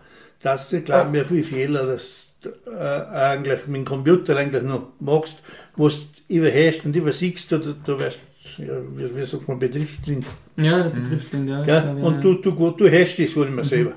das 0.43 0.71
ist, 0.73 0.85
glaube 0.85 1.07
ich, 1.07 1.11
mir 1.11 1.25
viel 1.25 1.43
Fehler, 1.43 1.87
dass 1.87 2.27
du 2.41 2.49
äh, 2.69 2.75
eigentlich 2.77 3.65
mit 3.65 3.77
dem 3.77 3.85
Computer 3.85 4.37
eigentlich 4.37 4.61
noch 4.61 4.89
magst, 4.99 5.35
was 5.75 6.05
du 6.27 6.35
überhast 6.35 6.85
und 6.85 6.95
übersiegst, 6.95 7.51
oder 7.53 7.75
du 7.83 7.97
wirst, 7.97 8.19
ja, 8.57 8.73
wie, 8.95 9.15
wie 9.15 9.25
sagt 9.25 9.47
man, 9.47 9.59
betriebsblind. 9.59 10.25
Ja, 10.57 10.83
der 10.83 10.89
Betriebsblind, 10.89 11.49
ja. 11.49 11.63
Klar, 11.63 11.97
ja, 11.97 12.03
Und 12.03 12.15
ja. 12.15 12.21
du, 12.21 12.33
du, 12.35 12.71
du 12.71 12.91
hast 12.91 13.17
das 13.17 13.35
wohl 13.35 13.47
immer 13.47 13.63
selber. 13.63 13.93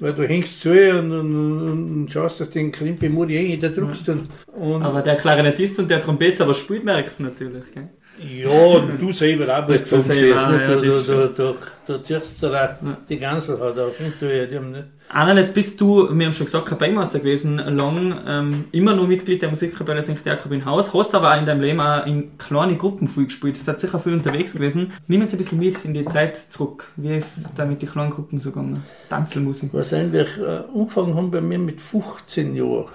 Weil 0.00 0.12
du 0.12 0.26
hängst 0.26 0.60
zu 0.60 0.70
und, 0.70 1.12
und, 1.12 1.68
und 1.68 2.10
schaust, 2.10 2.40
dass 2.40 2.48
du 2.48 2.54
den 2.54 2.72
Krimpe 2.72 3.08
Modi 3.08 3.36
eh 3.36 3.56
da 3.56 3.68
drückst. 3.68 4.08
Und, 4.08 4.28
und 4.52 4.82
Aber 4.82 5.02
der 5.02 5.16
Klarinettist 5.16 5.78
und 5.78 5.90
der 5.90 6.02
Trompeter, 6.02 6.44
aber 6.44 6.54
spielt, 6.54 6.84
merkst 6.84 7.20
du 7.20 7.24
natürlich. 7.24 7.64
Gell? 7.72 7.88
Ja, 8.18 8.48
und 8.50 9.00
du 9.00 9.12
selber 9.12 9.58
auch 9.58 9.68
nicht 9.68 9.86
funktionierst. 9.86 10.46
ja, 10.46 10.76
Du, 10.76 10.86
das 10.86 11.06
du, 11.06 11.12
du, 11.28 11.32
du, 11.32 11.54
du 11.86 12.02
ziehst 12.02 12.42
da 12.42 12.52
Ja. 12.52 12.78
die 13.08 13.18
ganze 13.18 13.56
Zeit 13.58 13.78
auf. 13.78 14.00
Ja, 14.20 14.46
die 14.46 14.56
haben 14.56 14.70
nicht. 14.72 14.84
Anna, 15.08 15.38
jetzt 15.38 15.52
bist 15.52 15.78
du, 15.80 16.08
wir 16.16 16.26
haben 16.26 16.32
schon 16.32 16.46
gesagt, 16.46 16.66
Kapellmeister 16.66 17.18
gewesen, 17.18 17.58
lang, 17.58 18.16
ähm, 18.26 18.64
immer 18.72 18.96
nur 18.96 19.06
Mitglied 19.06 19.42
der 19.42 19.50
Musikkapelle 19.50 20.02
St. 20.02 20.24
Jakob 20.24 20.50
in 20.52 20.64
Haus, 20.64 20.94
hast 20.94 21.14
aber 21.14 21.34
auch 21.34 21.38
in 21.38 21.44
deinem 21.44 21.60
Leben 21.60 21.80
auch 21.80 22.06
in 22.06 22.38
kleine 22.38 22.76
Gruppen 22.76 23.06
viel 23.08 23.26
gespielt, 23.26 23.56
seid 23.58 23.78
sicher 23.80 23.98
viel 23.98 24.14
unterwegs 24.14 24.54
gewesen. 24.54 24.92
Nimm 25.06 25.20
uns 25.20 25.32
ein 25.32 25.38
bisschen 25.38 25.58
mit 25.58 25.84
in 25.84 25.92
die 25.92 26.04
Zeit 26.06 26.36
zurück. 26.36 26.88
Wie 26.96 27.16
ist 27.16 27.52
da 27.56 27.64
mit 27.66 27.82
den 27.82 27.88
kleinen 27.90 28.10
Gruppen 28.10 28.38
so 28.40 28.50
gegangen? 28.50 28.82
Tanzelmusik. 29.10 29.70
Was 29.74 29.92
eigentlich 29.92 30.38
äh, 30.38 30.62
angefangen 30.74 31.14
haben 31.14 31.30
bei 31.30 31.40
mir 31.42 31.58
mit 31.58 31.80
15 31.80 32.54
Jahren. 32.56 32.86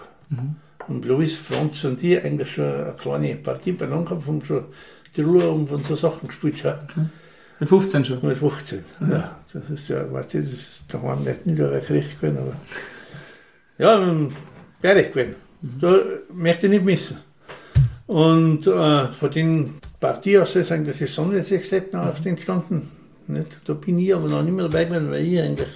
Und 0.87 1.05
Louis 1.05 1.37
Franz 1.37 1.83
und 1.83 2.01
die 2.01 2.19
eigentlich 2.19 2.51
schon 2.53 2.65
eine 2.65 2.93
kleine 2.99 3.35
Partie 3.35 3.73
beieinander 3.73 4.09
gehabt, 4.09 4.25
haben 4.27 4.43
schon 4.43 4.63
Tiroler 5.13 5.51
und 5.51 5.67
von 5.67 5.83
so 5.83 5.95
Sachen 5.95 6.27
gespielt. 6.27 6.57
Schon. 6.59 6.73
Mit 7.59 7.69
15 7.69 8.05
schon. 8.05 8.19
Mit 8.25 8.37
15. 8.37 8.83
Ja, 9.09 9.39
das 9.53 9.69
ist 9.69 9.87
ja, 9.89 10.11
weißt 10.11 10.33
du, 10.33 10.41
das 10.41 10.51
ist 10.51 10.83
daheim 10.93 11.23
nicht 11.23 11.45
niederwegrecht 11.45 12.19
gewesen, 12.19 12.37
aber. 12.37 12.53
Ja, 13.77 14.01
ähm, 14.01 14.31
fertig 14.81 15.13
gewesen. 15.13 15.35
Da 15.61 15.99
möchte 16.33 16.67
ich 16.67 16.71
nicht 16.71 16.85
missen. 16.85 17.17
Und 18.07 18.65
äh, 18.65 19.07
von 19.07 19.31
den 19.31 19.75
Partien 19.99 20.41
aus 20.41 20.55
ist 20.55 20.71
eigentlich 20.71 20.97
die 20.97 21.05
Sonne 21.05 21.37
jetzt 21.39 21.93
noch 21.93 22.07
auf 22.07 22.21
den 22.21 22.33
entstanden. 22.35 22.89
Nicht? 23.27 23.57
Da 23.65 23.73
bin 23.73 23.99
ich 23.99 24.13
aber 24.15 24.27
noch 24.27 24.41
nicht 24.41 24.53
mehr 24.55 24.67
dabei 24.67 24.85
gewesen, 24.85 25.11
weil 25.11 25.25
ich 25.27 25.39
eigentlich 25.39 25.69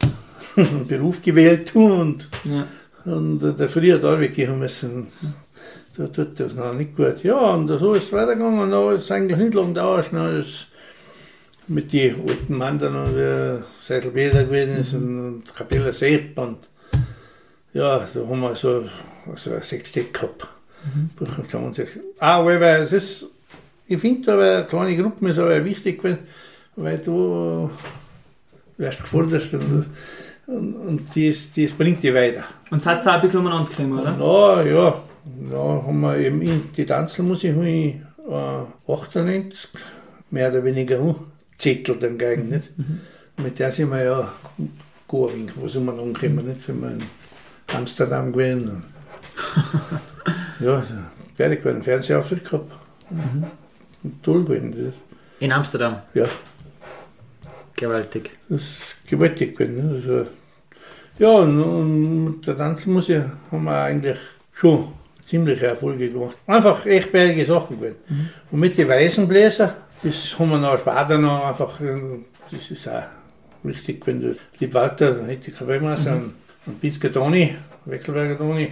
einen 0.56 0.86
Beruf 0.86 1.20
gewählt 1.22 1.70
habe 1.74 1.94
und, 1.94 2.28
Ja. 2.44 2.66
und 3.04 3.42
äh, 3.42 3.52
der 3.54 3.68
früher 3.68 3.98
da 3.98 4.18
weggehen 4.20 4.58
müssen. 4.58 5.08
Da 5.98 6.06
tut 6.06 6.38
das 6.38 6.54
noch 6.54 6.72
nicht 6.74 6.96
gut. 6.96 7.24
Ja, 7.24 7.54
und 7.54 7.66
so 7.66 7.92
ist 7.94 8.04
es 8.04 8.12
weitergegangen. 8.12 8.60
Und 8.60 8.70
da 8.70 8.92
ist 8.92 9.02
es 9.02 9.10
eigentlich 9.10 9.36
nicht 9.36 9.54
lang 9.54 9.74
dauert. 9.74 10.12
Dann 10.12 10.40
ist 10.40 10.68
mit 11.66 11.92
den 11.92 12.20
alten 12.26 12.56
Mann 12.56 12.78
dann 12.78 12.92
noch 12.92 13.12
der 13.12 13.64
Seidelbäder 13.80 14.44
gewesen 14.44 14.76
ist 14.78 14.94
und, 14.94 15.18
und 15.18 15.54
Kapelle 15.54 15.92
Sepp. 15.92 16.38
Und 16.38 16.58
ja, 17.74 18.06
da 18.14 18.20
haben 18.20 18.40
wir 18.40 18.54
so, 18.54 18.84
so 19.34 19.52
ein 19.52 19.62
Sextett 19.62 20.14
gehabt. 20.14 20.46
Mhm. 20.84 21.10
Ah, 22.20 22.44
weil, 22.44 22.60
weil 22.60 22.82
es 22.82 22.92
ist, 22.92 23.26
ich 23.88 24.00
finde 24.00 24.32
aber 24.32 24.62
kleine 24.62 24.96
Gruppen 24.96 25.26
ist 25.26 25.40
aber 25.40 25.64
wichtig, 25.64 26.02
weil, 26.04 26.18
weil 26.76 26.98
du 26.98 27.70
wirst 28.76 29.00
gefordert 29.00 29.52
und 29.52 29.86
und, 30.48 30.74
und 30.74 31.02
das, 31.14 31.52
das 31.52 31.72
bringt 31.72 32.02
die 32.02 32.14
weiter. 32.14 32.44
Und 32.70 32.82
seid 32.82 33.04
ihr 33.04 33.10
auch 33.10 33.16
ein 33.16 33.20
bisschen 33.20 33.40
umeinander 33.40 33.68
gekommen, 33.68 33.98
oder? 33.98 34.16
Na 34.18 34.62
ja, 34.62 35.02
da 35.24 35.58
haben 35.58 36.00
wir 36.00 36.16
eben 36.18 36.42
in 36.42 36.72
die 36.72 36.86
Tanzelmusik 36.86 37.54
habe 37.54 37.68
ich 37.68 37.94
äh, 38.28 38.92
98 38.92 39.68
mehr 40.30 40.50
oder 40.50 40.64
weniger 40.64 41.00
umzettelt 41.00 42.02
dann 42.02 42.18
gegen, 42.18 42.48
nicht? 42.50 42.70
Mit 43.36 43.58
der 43.58 43.70
sind 43.70 43.90
wir 43.90 44.02
ja 44.04 44.32
gut 45.06 45.32
ein 45.32 45.50
wo 45.56 45.68
sind 45.68 45.84
wir 45.86 45.92
noch 45.92 46.04
gekommen, 46.12 46.46
nicht? 46.46 46.62
Sind 46.62 46.80
wir 46.80 46.90
in 46.90 47.02
Amsterdam 47.68 48.32
gewesen. 48.32 48.82
ja, 50.60 50.82
fertig 51.36 51.62
gewesen, 51.62 51.82
Fernsehauftritt 51.82 52.44
gehabt. 52.44 52.72
Toll 54.22 54.44
gewesen. 54.44 54.72
Das, 54.72 54.94
In 55.40 55.52
Amsterdam. 55.52 56.02
ja, 56.14 56.26
Gewaltig. 57.76 58.32
das 58.48 58.60
ist 58.60 58.96
gewaltig 59.06 59.56
gewesen. 59.56 59.76
Ne? 59.76 59.94
Also, 59.94 60.26
ja, 61.18 61.30
und, 61.30 61.60
und 61.62 62.24
mit 62.24 62.46
der 62.46 62.56
Tanzmusik 62.56 63.24
haben 63.50 63.64
wir 63.64 63.82
eigentlich 63.82 64.18
schon 64.52 64.92
ziemliche 65.28 65.66
Erfolge 65.66 66.08
gemacht. 66.08 66.38
Einfach 66.46 66.86
echt 66.86 67.12
bergige 67.12 67.44
Sachen 67.44 67.78
gewesen. 67.78 67.96
Und 68.50 68.60
mit 68.60 68.78
den 68.78 68.88
Weißenbläser, 68.88 69.76
das 70.02 70.38
haben 70.38 70.50
wir 70.50 70.58
noch 70.58 70.78
später 70.78 71.18
noch 71.18 71.44
einfach, 71.44 71.80
äh, 71.80 72.00
das 72.50 72.70
ist 72.70 72.88
auch 72.88 73.02
wichtig, 73.62 74.06
wenn 74.06 74.20
du 74.20 74.34
Lieb 74.58 74.72
Walter, 74.72 75.12
dann 75.12 75.26
hätte 75.26 75.50
ich 75.50 75.58
Kapellmeister 75.58 76.16
und, 76.16 76.34
und 76.66 76.80
Pitzke 76.80 77.10
Toni, 77.10 77.54
Wechselberger 77.84 78.38
Toni, 78.38 78.70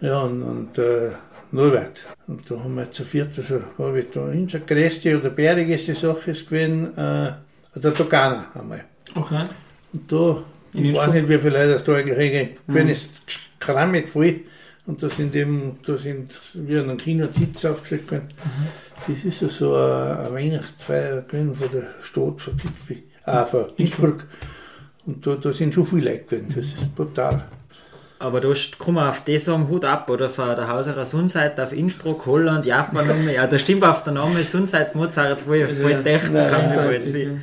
ja, 0.00 0.20
und, 0.20 0.42
und 0.42 0.78
äh, 0.78 1.10
Norbert. 1.50 2.04
Und 2.28 2.48
da 2.48 2.56
haben 2.56 2.76
wir 2.76 2.90
zu 2.90 3.04
viert, 3.04 3.36
also 3.36 3.60
habe 3.78 4.00
ich 4.00 4.10
da 4.12 4.20
unsere 4.20 4.62
größte 4.64 5.18
oder 5.18 5.30
bärigste 5.30 5.94
Sache 5.94 6.30
ist 6.30 6.48
gewesen, 6.48 6.96
äh, 6.96 7.32
der 7.74 7.94
Togana 7.94 8.46
einmal. 8.54 8.84
Okay. 9.14 9.44
Und 9.92 10.12
da, 10.12 10.44
In 10.74 10.84
ich 10.84 10.96
weiß 10.96 11.12
nicht, 11.12 11.28
wie 11.28 11.38
viele 11.38 11.58
Leute 11.58 11.72
das 11.72 11.84
da 11.84 11.94
eigentlich 11.94 12.18
hingehen. 12.18 12.50
Wenn 12.66 12.88
es 12.88 13.10
krammig 13.58 14.08
voll. 14.08 14.40
Und 14.88 15.02
da 15.02 15.10
sind 15.10 15.36
eben, 15.36 15.78
da 15.86 15.98
sind 15.98 16.32
wie 16.54 16.78
an 16.78 16.88
einem 16.88 16.96
Kino 16.96 17.28
Sitz 17.30 17.62
aufgestellt 17.66 18.10
worden. 18.10 18.28
Das 19.06 19.22
ist 19.22 19.42
ja 19.42 19.48
so 19.48 19.74
eine, 19.74 20.28
Weihnachtsfeier 20.32 21.20
gewesen 21.20 21.54
von 21.54 21.70
der 21.70 21.88
Stadt, 22.02 22.40
von 22.40 22.56
Kitwi, 22.56 23.02
ah, 23.26 23.44
von 23.44 23.66
Innsbruck. 23.76 24.24
Und 25.04 25.26
da, 25.26 25.34
da 25.34 25.52
sind 25.52 25.74
schon 25.74 25.86
viele 25.86 26.10
Leute 26.10 26.24
gewesen. 26.24 26.48
Das 26.56 26.66
ist 26.66 26.96
brutal. 26.96 27.44
Aber 28.18 28.40
da 28.40 28.48
kommen 28.78 28.96
wir 28.96 29.10
auf 29.10 29.22
die 29.24 29.38
sagen 29.38 29.68
Hut 29.68 29.84
ab, 29.84 30.08
oder? 30.08 30.30
Von 30.30 30.56
der 30.56 30.68
Hauserer 30.68 31.04
Sundseite 31.04 31.64
auf 31.64 31.74
Innsbruck, 31.74 32.24
Holland, 32.24 32.64
Japan, 32.64 33.28
ja, 33.34 33.46
da 33.46 33.58
stimmt 33.58 33.84
auf 33.84 34.04
der 34.04 34.14
Name 34.14 34.42
Sundseite 34.42 34.96
Mozart, 34.96 35.46
wo 35.46 35.52
ich 35.52 35.68
voll 35.68 36.06
echt 36.06 36.32
nein, 36.32 36.50
kann. 36.50 36.74
nein, 36.74 37.42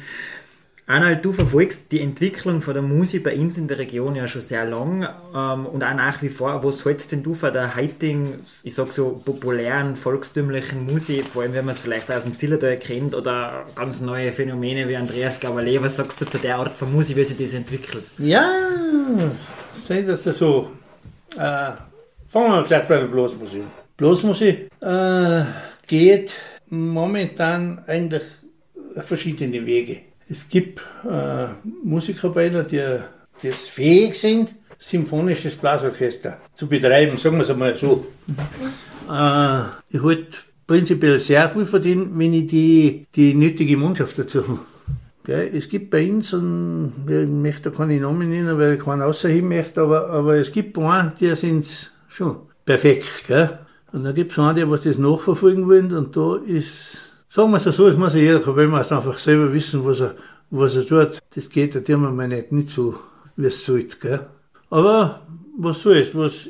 Arnold, 0.87 1.25
du 1.25 1.33
verfolgst 1.33 1.91
die 1.91 1.99
Entwicklung 1.99 2.61
von 2.61 2.75
der 2.75 2.83
Musik 2.83 3.23
bei 3.23 3.35
uns 3.35 3.57
in 3.57 3.67
der 3.67 3.79
Region 3.79 4.15
ja 4.15 4.27
schon 4.27 4.41
sehr 4.41 4.65
lang 4.65 5.07
ähm, 5.33 5.65
und 5.65 5.83
auch 5.83 5.95
nach 5.95 6.21
wie 6.21 6.29
vor. 6.29 6.63
Was 6.63 6.85
hältst 6.85 7.11
denn 7.11 7.23
du 7.23 7.33
von 7.33 7.51
der 7.51 7.75
heutigen, 7.75 8.43
ich 8.61 8.75
sag 8.75 8.91
so, 8.91 9.19
populären, 9.25 9.95
volkstümlichen 9.95 10.85
Musik, 10.85 11.25
vor 11.25 11.41
allem 11.41 11.53
wenn 11.53 11.65
man 11.65 11.73
es 11.73 11.81
vielleicht 11.81 12.11
aus 12.11 12.25
dem 12.25 12.37
Zillertal 12.37 12.77
kennt 12.77 13.15
oder 13.15 13.65
ganz 13.75 13.99
neue 13.99 14.31
Phänomene 14.31 14.87
wie 14.87 14.95
Andreas 14.95 15.39
Gavalet? 15.39 15.81
Was 15.81 15.95
sagst 15.95 16.21
du 16.21 16.25
zu 16.25 16.37
der 16.37 16.57
Art 16.57 16.77
von 16.77 16.93
Musik, 16.93 17.17
wie 17.17 17.23
sich 17.23 17.37
das 17.37 17.55
entwickelt? 17.55 18.03
Ja, 18.19 18.47
seht 19.73 20.07
das 20.07 20.23
so. 20.23 20.69
Äh, 21.35 21.71
fangen 22.27 22.51
wir 22.51 22.65
zuerst 22.67 22.87
bei 22.87 22.99
der 22.99 23.07
Blasmusik. 23.07 23.63
Blasmusik 23.97 24.69
äh, 24.81 25.43
geht 25.87 26.35
momentan 26.69 27.79
eigentlich 27.87 28.23
verschiedene 28.97 29.65
Wege. 29.65 30.01
Es 30.27 30.49
gibt 30.49 30.81
äh, 31.07 31.47
Musikerbeiner, 31.83 32.63
die, 32.63 32.81
es 33.43 33.67
fähig 33.67 34.19
sind, 34.19 34.55
symphonisches 34.79 35.55
Blasorchester 35.55 36.37
zu 36.55 36.67
betreiben, 36.67 37.17
sagen 37.17 37.37
wir 37.37 37.43
es 37.43 37.49
einmal 37.49 37.75
so. 37.75 38.07
Äh, 39.07 39.61
ich 39.89 40.01
halte 40.01 40.37
prinzipiell 40.65 41.19
sehr 41.19 41.47
viel 41.49 41.65
von 41.65 41.81
denen, 41.81 42.17
wenn 42.17 42.33
ich 42.33 42.47
die, 42.47 43.05
die 43.15 43.35
nötige 43.35 43.77
Mannschaft 43.77 44.17
dazu 44.17 44.43
habe. 44.47 44.59
Es 45.27 45.69
gibt 45.69 45.89
bei 45.89 46.09
uns, 46.09 46.33
einen, 46.33 47.05
ja, 47.09 47.21
ich 47.21 47.29
möchte 47.29 47.71
keine 47.71 47.99
Namen 47.99 48.29
nennen, 48.29 48.57
weil 48.57 48.75
ich 48.75 48.83
keinen 48.83 49.01
außerhin 49.01 49.47
möchte, 49.47 49.81
aber, 49.81 50.09
aber 50.09 50.35
es 50.35 50.51
gibt 50.51 50.77
ein, 50.77 51.13
die 51.19 51.35
sind 51.35 51.91
schon 52.07 52.37
perfekt. 52.63 53.27
Gell? 53.27 53.59
Und 53.91 54.03
dann 54.03 54.13
gibt 54.13 54.31
es 54.31 54.39
einen, 54.39 54.55
die 54.55 54.69
was 54.69 54.81
das 54.81 54.97
nachverfolgen 54.97 55.67
wollen 55.67 55.95
und 55.95 56.15
da 56.15 56.35
ist, 56.35 57.14
sagen 57.35 57.51
wir 57.51 57.57
es 57.57 57.63
so, 57.75 57.87
es 57.89 57.97
muss 57.97 58.13
ja 58.13 58.21
jeder 58.21 58.39
Kapellmeister 58.39 58.95
einfach 58.95 59.19
selber 59.19 59.51
wissen, 59.51 59.85
was 59.85 59.99
er, 59.99 60.15
was 60.51 60.77
er 60.77 60.87
tut. 60.87 61.19
Das 61.35 61.49
geht 61.49 61.85
der 61.85 61.97
mal 61.97 62.27
nicht, 62.29 62.53
nicht 62.53 62.69
so, 62.69 62.95
wie 63.35 63.47
es 63.47 63.65
sollte. 63.65 63.97
Gell? 63.99 64.19
Aber 64.69 65.27
was 65.57 65.81
soll's, 65.81 66.15
was 66.15 66.49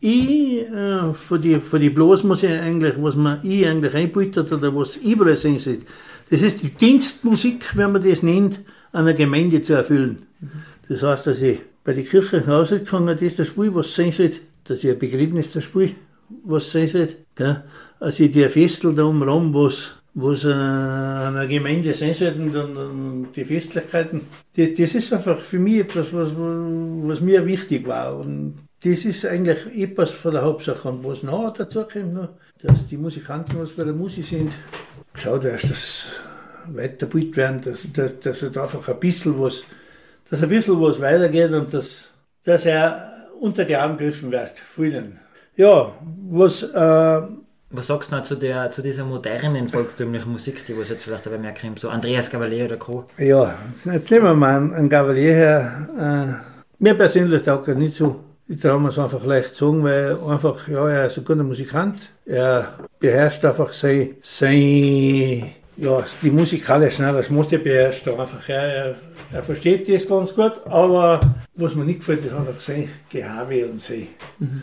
ich 0.00 0.62
äh, 0.62 1.14
für 1.14 1.38
die, 1.38 1.60
für 1.60 1.78
die 1.78 1.90
Blasmusik 1.90 2.50
eigentlich, 2.50 3.00
was 3.00 3.14
man 3.14 3.38
ich 3.44 3.64
eigentlich 3.64 3.94
einbietet 3.94 4.50
oder 4.50 4.74
was 4.74 4.96
überall 4.96 5.36
sehen 5.36 5.60
sollte, 5.60 5.86
das 6.30 6.42
ist 6.42 6.64
die 6.64 6.70
Dienstmusik, 6.70 7.76
wenn 7.76 7.92
man 7.92 8.02
das 8.02 8.24
nennt, 8.24 8.58
einer 8.92 9.14
Gemeinde 9.14 9.62
zu 9.62 9.74
erfüllen. 9.74 10.26
Das 10.88 11.04
heißt, 11.04 11.28
dass 11.28 11.40
ich 11.42 11.60
bei 11.84 11.92
den 11.92 12.04
Kirchen 12.04 12.40
rausgegangen 12.40 13.14
das 13.14 13.22
ist 13.22 13.38
das 13.38 13.46
Spiel, 13.46 13.72
was 13.72 13.94
sehen 13.94 14.10
sollte, 14.10 14.40
dass 14.64 14.82
ich 14.82 14.90
ein 14.90 14.98
Begräbnis 14.98 15.52
das 15.52 15.62
Spiel, 15.62 15.94
was 16.44 16.72
sehen 16.72 16.88
sollte, 16.88 17.18
gell? 17.36 17.62
Also 18.00 18.26
die 18.26 18.48
Festel 18.48 18.94
da 18.94 19.04
umherum, 19.04 19.54
was, 19.54 19.92
was 20.14 20.44
äh, 20.44 20.48
einer 20.48 21.46
Gemeinde 21.46 21.92
sein 21.92 22.14
sollten 22.14 22.56
und, 22.56 22.76
und 22.76 23.32
die 23.34 23.44
Festlichkeiten, 23.44 24.22
das, 24.56 24.74
das 24.74 24.94
ist 24.94 25.12
einfach 25.12 25.40
für 25.40 25.58
mich 25.58 25.80
etwas, 25.80 26.12
was, 26.12 26.30
was 26.36 27.20
mir 27.20 27.44
wichtig 27.44 27.86
war. 27.86 28.16
Und 28.16 28.54
das 28.84 29.04
ist 29.04 29.26
eigentlich 29.26 29.58
etwas 29.76 30.10
von 30.10 30.32
der 30.32 30.42
Hauptsache. 30.42 30.88
Und 30.88 31.04
was 31.04 31.24
noch 31.24 31.52
dazu 31.52 31.84
kommt, 31.84 32.28
dass 32.62 32.86
die 32.86 32.96
Musikanten, 32.96 33.58
was 33.58 33.72
bei 33.72 33.82
der 33.82 33.92
Musik 33.92 34.24
sind, 34.24 34.52
schaut 35.14 35.44
erst, 35.44 35.70
dass 35.70 36.06
weitergebildet 36.68 37.36
werden, 37.36 37.60
dass, 37.62 37.92
dass, 37.92 38.18
dass 38.20 38.42
halt 38.42 38.56
einfach 38.56 38.88
ein 38.88 39.00
bisschen 39.00 39.40
was, 39.40 39.64
dass 40.30 40.42
ein 40.42 40.48
bisschen 40.48 40.80
was 40.80 41.00
weitergeht 41.00 41.50
und 41.50 41.74
dass, 41.74 42.12
dass 42.44 42.66
er 42.66 43.28
unter 43.40 43.64
die 43.64 43.76
Arme 43.76 43.96
gegriffen 43.96 44.30
wird, 44.30 44.52
vielen. 44.58 45.18
Ja, 45.56 45.92
was, 46.28 46.62
äh, 46.62 47.22
Was 47.76 47.88
sagst 47.88 48.12
du 48.12 48.16
noch 48.16 48.22
zu, 48.22 48.36
der, 48.36 48.70
zu 48.70 48.82
dieser 48.82 49.04
modernen 49.04 49.68
volkstümlichen 49.68 50.30
Musik, 50.30 50.64
die 50.64 50.78
was 50.78 50.90
jetzt 50.90 51.02
vielleicht 51.02 51.26
aber 51.26 51.38
mehr 51.38 51.54
kommt, 51.60 51.80
so 51.80 51.88
Andreas 51.88 52.30
Gavalet 52.30 52.66
oder 52.66 52.76
Co.? 52.76 53.04
Ja, 53.18 53.52
jetzt, 53.68 53.86
jetzt 53.86 54.10
nehmen 54.12 54.26
wir 54.26 54.34
mal 54.34 54.72
einen, 54.72 54.88
Gavalier 54.88 55.34
her. 55.34 56.38
Äh, 56.38 56.64
mir 56.78 56.94
persönlich 56.94 57.42
taugt 57.42 57.66
er 57.66 57.74
nicht 57.74 57.94
so. 57.94 58.20
Ich 58.46 58.60
traue 58.60 58.78
mir 58.78 58.90
es 58.90 58.98
einfach 58.98 59.24
leicht 59.24 59.56
sagen, 59.56 59.82
weil 59.82 60.16
einfach, 60.28 60.68
ja, 60.68 60.88
er 60.88 61.06
ist 61.06 61.18
ein 61.18 61.24
guter 61.24 61.42
Musikant. 61.42 62.12
Er 62.24 62.78
beherrscht 63.00 63.44
einfach 63.44 63.72
sein, 63.72 64.10
sein 64.22 65.50
ja, 65.76 66.04
die 66.22 66.30
musikalischen, 66.30 67.12
das 67.12 67.28
muss 67.28 67.50
er 67.50 67.58
beherrscht. 67.58 68.06
Einfach, 68.06 68.48
er, 68.48 68.62
er, 68.62 68.94
er 69.32 69.42
versteht 69.42 69.92
das 69.92 70.06
ganz 70.06 70.32
gut, 70.32 70.60
aber 70.66 71.18
was 71.56 71.74
mir 71.74 71.84
nicht 71.84 71.98
gefällt, 71.98 72.24
ist 72.24 72.34
einfach 72.34 72.60
sein 72.60 72.88
Gehabe 73.10 73.66
und 73.66 73.80
sein, 73.80 74.06
sein 74.38 74.62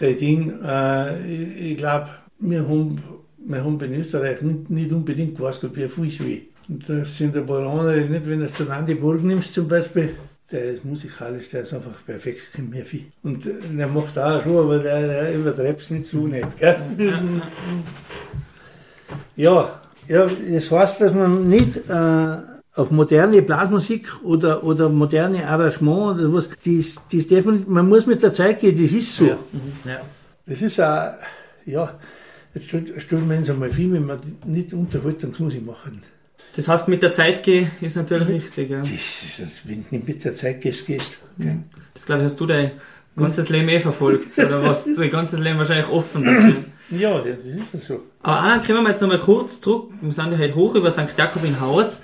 Ding. 0.00 0.52
Äh, 0.64 1.26
ich 1.26 1.72
ich 1.72 1.76
glaube, 1.76 2.08
wir 2.38 2.60
haben, 2.60 3.02
wir 3.38 3.64
haben 3.64 3.80
in 3.80 3.94
Österreich 3.94 4.42
nicht, 4.42 4.70
nicht 4.70 4.92
unbedingt 4.92 5.36
gewusst, 5.36 5.62
wie 5.74 5.88
viel 5.88 6.06
ist 6.06 6.24
wie. 6.24 6.48
Und 6.68 6.88
das 6.88 7.16
sind 7.16 7.36
ein 7.36 7.46
paar 7.46 7.66
andere, 7.66 8.00
nicht, 8.00 8.26
wenn 8.26 8.40
du 8.40 8.46
den 8.46 8.70
Andi 8.70 8.94
Burg 8.94 9.22
nimmst 9.22 9.54
zum 9.54 9.68
Beispiel, 9.68 10.14
der 10.50 10.72
ist 10.72 10.84
musikalisch, 10.84 11.48
der 11.48 11.62
ist 11.62 11.72
einfach 11.72 12.04
perfekt 12.04 12.42
im 12.58 12.70
Murphy. 12.70 13.06
Und 13.22 13.44
der 13.44 13.88
macht 13.88 14.18
auch 14.18 14.42
schon, 14.42 14.56
aber 14.56 14.78
der, 14.78 15.06
der 15.06 15.34
übertreibt 15.34 15.80
es 15.80 15.90
nicht 15.90 16.06
so 16.06 16.26
nicht. 16.26 16.58
Gell? 16.58 16.76
Ja, 19.36 19.80
ja, 20.08 20.26
das 20.26 20.70
heißt, 20.70 21.00
dass 21.00 21.12
man 21.12 21.48
nicht 21.48 21.76
äh, 21.88 22.36
auf 22.74 22.90
moderne 22.90 23.42
Blasmusik 23.42 24.08
oder, 24.24 24.64
oder 24.64 24.88
moderne 24.88 25.46
Arrangement 25.46 26.18
oder 26.18 26.32
was, 26.32 26.48
das, 26.64 27.00
das 27.12 27.26
darf 27.26 27.44
man, 27.44 27.64
man 27.68 27.88
muss 27.88 28.06
mit 28.06 28.22
der 28.22 28.32
Zeit 28.32 28.60
gehen, 28.60 28.80
das 28.82 28.92
ist 28.92 29.14
so. 29.14 29.26
Ja. 29.26 30.00
Das 30.46 30.62
ist 30.62 30.80
auch, 30.80 31.12
ja, 31.66 31.98
jetzt 32.54 32.68
stell- 32.68 32.98
stellen 33.00 33.28
wir 33.28 33.36
uns 33.36 33.50
einmal 33.50 33.68
vor, 33.68 33.78
wenn 33.78 34.06
wir 34.06 34.18
nicht 34.46 34.72
Unterhaltungsmusik 34.72 35.64
machen. 35.66 36.00
Das 36.56 36.68
heißt, 36.68 36.88
mit 36.88 37.02
der 37.02 37.12
Zeit 37.12 37.42
gehen 37.42 37.70
ist 37.80 37.96
natürlich 37.96 38.28
richtig. 38.28 38.70
Ja. 38.70 38.78
Das 38.80 38.88
ist, 38.90 39.68
wenn 39.68 39.84
du 39.88 39.96
nicht 39.96 40.08
mit 40.08 40.24
der 40.24 40.34
Zeit 40.34 40.60
gehst, 40.60 40.86
gehst. 40.86 41.18
gell? 41.38 41.58
Das 41.94 42.04
glaube 42.06 42.22
ich, 42.22 42.26
hast 42.26 42.40
du 42.40 42.46
dein 42.46 42.72
ganzes 43.16 43.48
Leben 43.50 43.68
eh 43.68 43.80
verfolgt. 43.80 44.38
Oder 44.38 44.62
was? 44.64 44.84
Dein 44.96 45.10
ganzes 45.10 45.38
Leben 45.40 45.58
wahrscheinlich 45.58 45.88
offen 45.88 46.24
dazu. 46.24 46.54
Ja, 46.90 47.20
das 47.20 47.44
ist 47.44 47.72
ja 47.74 47.80
so. 47.80 48.00
Aber 48.22 48.38
Anna, 48.38 48.58
kommen 48.66 48.82
wir 48.82 48.90
jetzt 48.90 49.00
nochmal 49.00 49.18
kurz 49.18 49.60
zurück. 49.60 49.90
Wir 50.00 50.12
sind 50.12 50.32
ja 50.32 50.38
heute 50.38 50.54
hoch 50.54 50.74
über 50.74 50.90
St. 50.90 51.14
Jakob 51.16 51.44
in 51.44 51.58
Haus. 51.60 52.00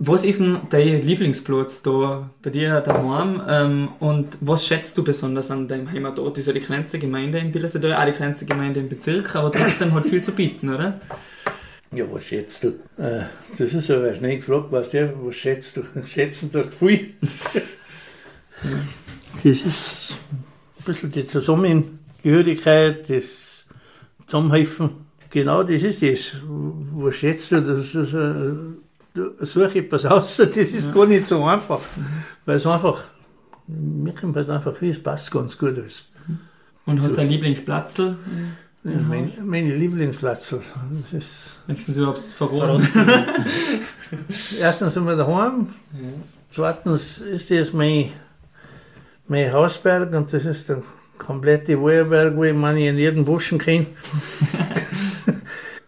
Was 0.00 0.24
ist 0.24 0.38
denn 0.38 0.60
dein 0.70 1.02
Lieblingsplatz 1.02 1.82
da 1.82 2.30
bei 2.40 2.50
dir 2.50 2.80
daheim? 2.80 3.42
Ähm, 3.48 3.88
und 3.98 4.38
was 4.40 4.64
schätzt 4.64 4.96
du 4.96 5.02
besonders 5.02 5.50
an 5.50 5.66
deinem 5.66 5.90
Heimatort? 5.90 6.36
Das 6.36 6.42
ist 6.42 6.46
ja 6.46 6.52
die 6.52 6.60
kleinste 6.60 7.00
Gemeinde 7.00 7.38
in 7.38 7.50
Billersetal, 7.50 7.94
auch 7.94 8.04
die 8.04 8.12
kleinste 8.12 8.46
Gemeinde 8.46 8.78
im 8.78 8.88
Bezirk, 8.88 9.34
aber 9.34 9.50
trotzdem 9.50 9.92
hat 9.94 10.06
viel 10.06 10.22
zu 10.22 10.30
bieten, 10.30 10.72
oder? 10.72 11.00
Ja, 11.90 12.04
was 12.12 12.26
schätzt 12.26 12.62
du? 12.62 12.68
Äh, 12.96 13.24
das 13.56 13.72
ist 13.72 13.90
aber 13.90 14.14
schnell 14.14 14.36
gefragt, 14.36 14.70
weißt 14.70 14.94
du, 14.94 15.14
was 15.24 15.34
schätzt 15.34 15.76
du? 15.76 15.82
Schätzen 16.06 16.52
du 16.52 16.62
viel? 16.62 17.14
Das 19.44 19.44
ist 19.44 20.16
ein 20.32 20.84
bisschen 20.84 21.12
die 21.12 21.26
Zusammengehörigkeit, 21.26 23.08
das 23.08 23.66
Zusammenhelfen. 24.26 24.90
Genau 25.30 25.62
das 25.62 25.84
ist 25.84 26.02
das. 26.02 26.36
Was 26.42 27.14
schätzt 27.14 27.52
du? 27.52 27.60
Das 27.60 27.94
ist, 27.94 28.14
äh, 28.14 28.54
du 29.18 29.44
such 29.44 29.74
etwas 29.74 30.06
aus, 30.06 30.36
das 30.36 30.56
ist 30.56 30.92
gar 30.92 31.06
nicht 31.06 31.28
so 31.28 31.44
einfach. 31.44 31.80
Weil 32.44 32.56
es 32.56 32.66
einfach, 32.66 33.04
mir 33.66 34.14
kommt 34.14 34.36
halt 34.36 34.50
einfach 34.50 34.76
viel, 34.76 34.90
es 34.90 35.02
passt 35.02 35.30
ganz 35.30 35.58
gut 35.58 35.76
alles. 35.76 36.06
Und 36.86 37.02
hast 37.02 37.16
du 37.16 37.20
einen 37.20 37.30
Lieblingsplatz? 37.30 37.98
Ja, 37.98 38.14
mein, 38.84 39.30
meine 39.44 39.74
Lieblingsplatz. 39.74 40.54
Das 40.90 41.12
ist, 41.12 41.58
Nächstens 41.66 41.96
überhaupt 41.96 42.20
verraten. 42.20 42.88
erstens 44.58 44.94
sind 44.94 45.04
wir 45.04 45.16
daheim, 45.16 45.68
zweitens 46.48 47.18
ist 47.18 47.50
das 47.50 47.72
mein, 47.72 48.12
mein 49.26 49.52
Hausberg 49.52 50.14
und 50.14 50.32
das 50.32 50.46
ist 50.46 50.70
der 50.70 50.82
komplette 51.18 51.78
Wohlberg, 51.78 52.34
wo 52.36 52.44
ich 52.44 52.54
meine 52.54 52.88
in 52.88 52.96
jedem 52.96 53.24
Buschen 53.24 53.58
kenne. 53.58 53.86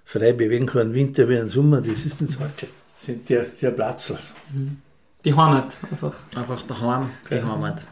Frei 0.05 0.33
bewegen 0.33 0.67
kann, 0.67 0.93
Winter 0.93 1.29
wie 1.29 1.39
ein 1.39 1.49
Sommer, 1.49 1.81
das 1.81 2.05
ist 2.05 2.21
nicht 2.21 2.33
so. 2.33 2.41
Sind 3.01 3.31
der, 3.31 3.47
der 3.63 3.71
Platz. 3.71 4.13
Die 5.25 5.35
Heimat 5.35 5.75
einfach. 5.91 6.13
Einfach 6.37 6.61
daheim, 6.69 7.09
die 7.31 7.43
Heimat. 7.43 7.83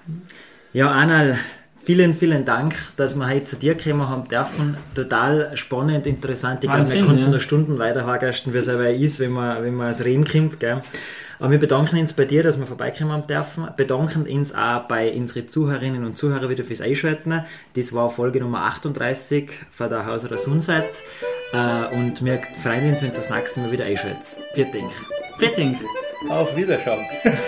Ja, 0.75 0.90
Anal, 0.90 1.38
vielen, 1.83 2.14
vielen 2.14 2.44
Dank, 2.44 2.75
dass 2.99 3.14
wir 3.16 3.27
heute 3.27 3.47
zu 3.47 3.57
dir 3.57 3.75
kommen 3.75 4.07
haben 4.07 4.29
dürfen. 4.29 4.77
Total 4.94 5.57
spannend, 5.57 6.07
interessant. 6.07 6.62
Ich 6.62 6.68
glaube, 6.68 6.92
wir 6.92 7.07
konnten 7.07 7.23
ja. 7.23 7.29
noch 7.29 7.40
Stunden 7.40 7.79
weiter 7.79 8.05
hagersten, 8.05 8.53
wie 8.53 8.59
es 8.59 8.68
aber 8.68 8.90
ist, 8.90 9.18
wenn 9.18 9.33
man, 9.33 9.62
wenn 9.62 9.75
man 9.75 9.87
als 9.87 10.05
Reden 10.05 10.25
kommt. 10.25 10.61
Gell? 10.61 10.83
Aber 11.38 11.53
wir 11.53 11.59
bedanken 11.59 11.99
uns 11.99 12.12
bei 12.12 12.27
dir, 12.27 12.42
dass 12.42 12.59
wir 12.59 12.66
vorbeikommen 12.66 13.12
haben 13.12 13.27
dürfen. 13.27 13.66
Bedanken 13.79 14.27
uns 14.27 14.55
auch 14.55 14.88
bei 14.88 15.11
unseren 15.14 15.49
Zuhörerinnen 15.49 16.05
und 16.05 16.18
Zuhörern 16.18 16.51
wieder 16.51 16.64
fürs 16.64 16.83
Einschalten. 16.83 17.44
Das 17.75 17.94
war 17.94 18.11
Folge 18.11 18.40
Nummer 18.40 18.64
38 18.64 19.51
von 19.71 19.88
der 19.88 20.05
Hauser 20.05 20.29
der 20.29 20.37
Sunset. 20.37 20.85
Äh, 21.52 21.94
und 21.94 22.24
wir 22.24 22.40
freuen 22.62 22.90
uns, 22.90 23.02
wenn 23.02 23.11
ihr 23.11 23.16
das 23.16 23.30
nächste 23.30 23.61
Mal 23.61 23.72
wieder 23.72 23.84
einschaltet. 23.84 24.22
Viert 24.54 24.74
Ding. 24.74 24.90
Viert 25.38 25.56
Ding. 25.56 25.78
Auf 26.28 26.54
Wiederschauen. 26.56 27.04